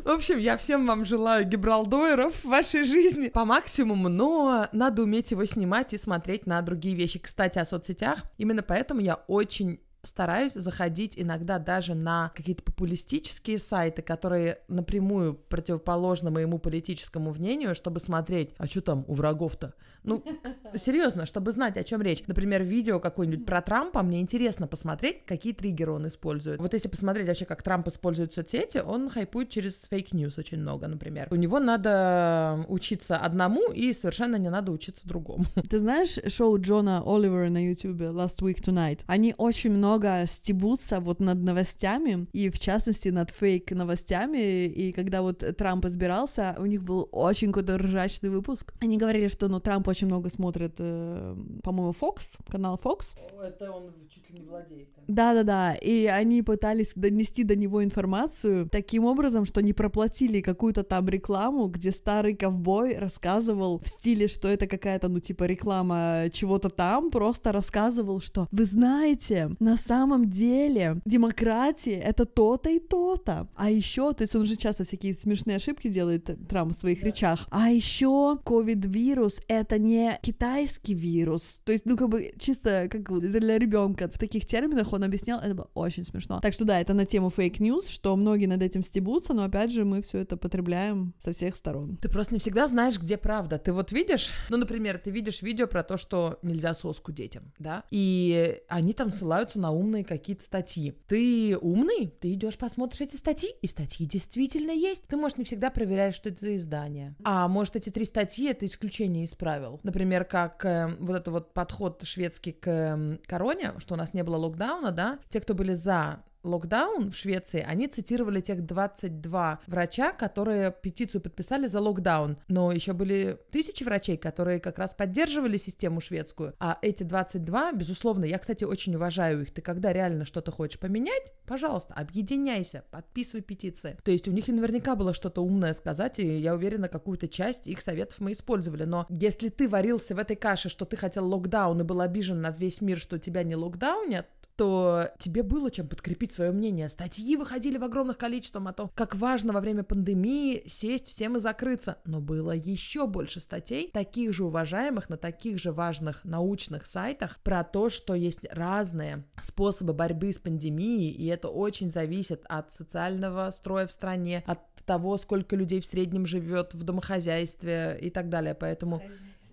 [0.04, 5.32] В общем, я всем вам желаю гибралдойеров в вашей жизни по максимуму, но надо уметь
[5.32, 7.18] его снимать и смотреть на другие вещи.
[7.18, 8.24] Кстати, о соцсетях.
[8.38, 16.32] Именно поэтому я очень стараюсь заходить иногда даже на какие-то популистические сайты, которые напрямую противоположны
[16.32, 19.74] моему политическому мнению, чтобы смотреть, а что там у врагов-то?
[20.06, 20.24] Ну,
[20.76, 22.24] серьезно, чтобы знать, о чем речь.
[22.28, 26.62] Например, видео какое-нибудь про Трампа, мне интересно посмотреть, какие триггеры он использует.
[26.62, 30.88] Вот если посмотреть вообще, как Трамп использует соцсети, он хайпует через fake news очень много,
[30.88, 31.28] например.
[31.32, 35.46] У него надо учиться одному, и совершенно не надо учиться другому.
[35.70, 39.00] Ты знаешь шоу Джона Оливера на YouTube Last Week Tonight?
[39.08, 39.95] Они очень много
[40.28, 46.66] стебутся вот над новостями, и в частности над фейк-новостями, и когда вот Трамп избирался, у
[46.66, 48.74] них был очень какой-то ржачный выпуск.
[48.82, 53.16] Они говорили, что ну Трамп очень много смотрит, э, по-моему, Fox, канал Fox.
[53.42, 54.90] Это он чуть ли не владеет.
[55.08, 61.08] Да-да-да, и они пытались донести до него информацию таким образом, что не проплатили какую-то там
[61.08, 67.12] рекламу, где старый ковбой рассказывал в стиле, что это какая-то, ну, типа, реклама чего-то там,
[67.12, 73.48] просто рассказывал, что вы знаете, на самом деле демократия— это то-то и то-то.
[73.56, 77.02] А еще, то есть он же часто всякие смешные ошибки делает, э, Трамп в своих
[77.02, 77.08] да.
[77.08, 83.04] речах, а еще ковид-вирус— это не китайский вирус, то есть, ну, как бы, чисто, как
[83.20, 86.40] для ребенка в таких терминах он объяснял, это было очень смешно.
[86.42, 89.72] Так что да, это на тему fake news, что многие над этим стебутся, но опять
[89.72, 91.98] же мы все это потребляем со всех сторон.
[91.98, 93.58] Ты просто не всегда знаешь, где правда.
[93.58, 97.84] Ты вот видишь, ну, например, ты видишь видео про то, что нельзя соску детям, да,
[97.92, 100.96] и они там ссылаются на умные какие-то статьи.
[101.08, 105.04] Ты умный, ты идешь посмотришь эти статьи, и статьи действительно есть.
[105.08, 107.16] Ты, может, не всегда проверяешь, что это за издание.
[107.24, 109.80] А может, эти три статьи— это исключение из правил.
[109.84, 114.24] Например, как э, вот это вот подход шведский к э, короне, что у нас не
[114.24, 120.12] было локдауна, да, те, кто были за локдаун в Швеции, они цитировали тех 22 врача,
[120.12, 122.38] которые петицию подписали за локдаун.
[122.48, 126.54] Но еще были тысячи врачей, которые как раз поддерживали систему шведскую.
[126.60, 129.54] А эти 22, безусловно, я, кстати, очень уважаю их.
[129.54, 133.98] Ты когда реально что-то хочешь поменять, пожалуйста, объединяйся, подписывай петиции.
[134.04, 137.82] То есть у них наверняка было что-то умное сказать, и я уверена, какую-то часть их
[137.82, 138.84] советов мы использовали.
[138.84, 142.52] Но если ты варился в этой каше, что ты хотел локдаун и был обижен на
[142.52, 146.90] весь мир, что тебя не локдаунят, то тебе было чем подкрепить свое мнение.
[146.90, 151.40] Статьи выходили в огромных количествах о том, как важно во время пандемии сесть всем и
[151.40, 151.98] закрыться.
[152.06, 157.64] Но было еще больше статей, таких же уважаемых, на таких же важных научных сайтах, про
[157.64, 163.88] то, что есть разные способы борьбы с пандемией, и это очень зависит от социального строя
[163.88, 168.54] в стране, от того, сколько людей в среднем живет в домохозяйстве и так далее.
[168.54, 169.02] Поэтому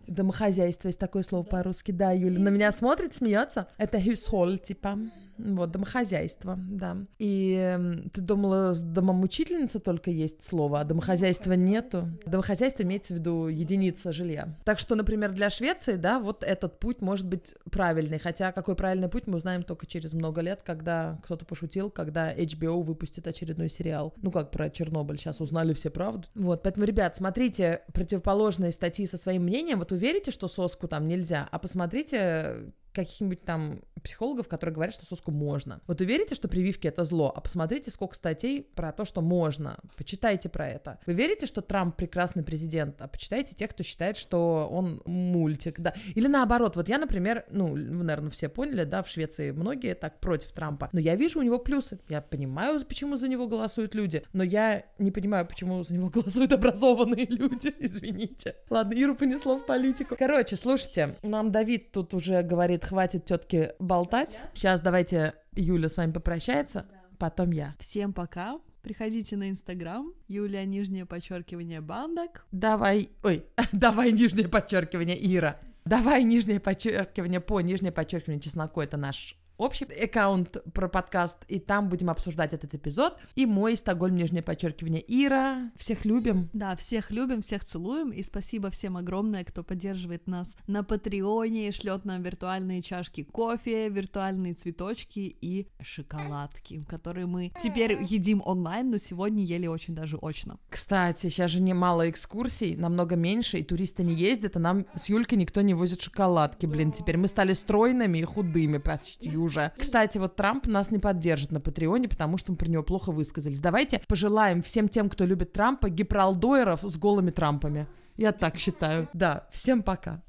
[0.07, 1.91] домохозяйство есть такое слово по-русски.
[1.91, 3.69] Да, Юля на меня смотрит, смеется.
[3.79, 4.99] Это hushåll, типа.
[5.45, 6.97] Вот, домохозяйство, да.
[7.19, 12.09] И э, ты думала, с домом учительница только есть слово, а домохозяйства нету?
[12.27, 14.49] Домохозяйство имеется в виду единица жилья.
[14.65, 18.19] Так что, например, для Швеции, да, вот этот путь может быть правильный.
[18.19, 22.83] Хотя какой правильный путь мы узнаем только через много лет, когда кто-то пошутил, когда HBO
[22.83, 24.15] выпустит очередной сериал.
[24.23, 26.29] Ну, как про Чернобыль, сейчас узнали все правду.
[26.35, 29.81] Вот, поэтому, ребят, смотрите противоположные статьи со своим мнением.
[29.81, 35.07] Вот вы верите, что соску там нельзя, а посмотрите каких-нибудь там психологов, которые говорят, что
[35.07, 35.81] соску можно.
[35.87, 39.79] Вот вы верите, что прививки это зло, а посмотрите, сколько статей про то, что можно.
[39.97, 40.99] Почитайте про это.
[41.07, 45.95] Вы верите, что Трамп прекрасный президент, а почитайте тех, кто считает, что он мультик, да.
[46.15, 50.21] Или наоборот, вот я, например, ну, вы, наверное, все поняли, да, в Швеции многие так
[50.21, 52.01] против Трампа, но я вижу у него плюсы.
[52.09, 56.53] Я понимаю, почему за него голосуют люди, но я не понимаю, почему за него голосуют
[56.53, 58.57] образованные люди, извините.
[58.69, 60.17] Ладно, Иру понесло в политику.
[60.19, 64.41] Короче, слушайте, нам Давид тут уже говорит, хватит тетки болтать.
[64.53, 66.87] Сейчас давайте Юля с вами попрощается,
[67.19, 67.75] потом я.
[67.79, 68.59] Всем пока.
[68.83, 72.45] Приходите на Инстаграм, Юлия, нижнее подчеркивание, бандок.
[72.51, 75.61] Давай, ой, давай нижнее подчеркивание, Ира.
[75.85, 81.89] Давай нижнее подчеркивание по нижнее подчеркивание чесноку, это наш общий аккаунт про подкаст, и там
[81.89, 83.17] будем обсуждать этот эпизод.
[83.35, 85.71] И мой Стокгольм, нижнее подчеркивание, Ира.
[85.77, 86.51] Всех любим.
[86.53, 92.05] Да, всех любим, всех целуем, и спасибо всем огромное, кто поддерживает нас на Патреоне, шлет
[92.05, 99.45] нам виртуальные чашки кофе, виртуальные цветочки и шоколадки, которые мы теперь едим онлайн, но сегодня
[99.45, 100.59] ели очень даже очно.
[100.69, 105.39] Кстати, сейчас же немало экскурсий, намного меньше, и туристы не ездят, а нам с Юлькой
[105.39, 109.73] никто не возит шоколадки, блин, теперь мы стали стройными и худыми почти уже уже.
[109.79, 113.61] Кстати, вот Трамп нас не поддержит на Патреоне, потому что мы про него плохо высказались.
[113.61, 117.87] Давайте пожелаем всем тем, кто любит Трампа, гипролдойеров с голыми Трампами.
[118.17, 119.09] Я так считаю.
[119.13, 120.23] Да, всем пока.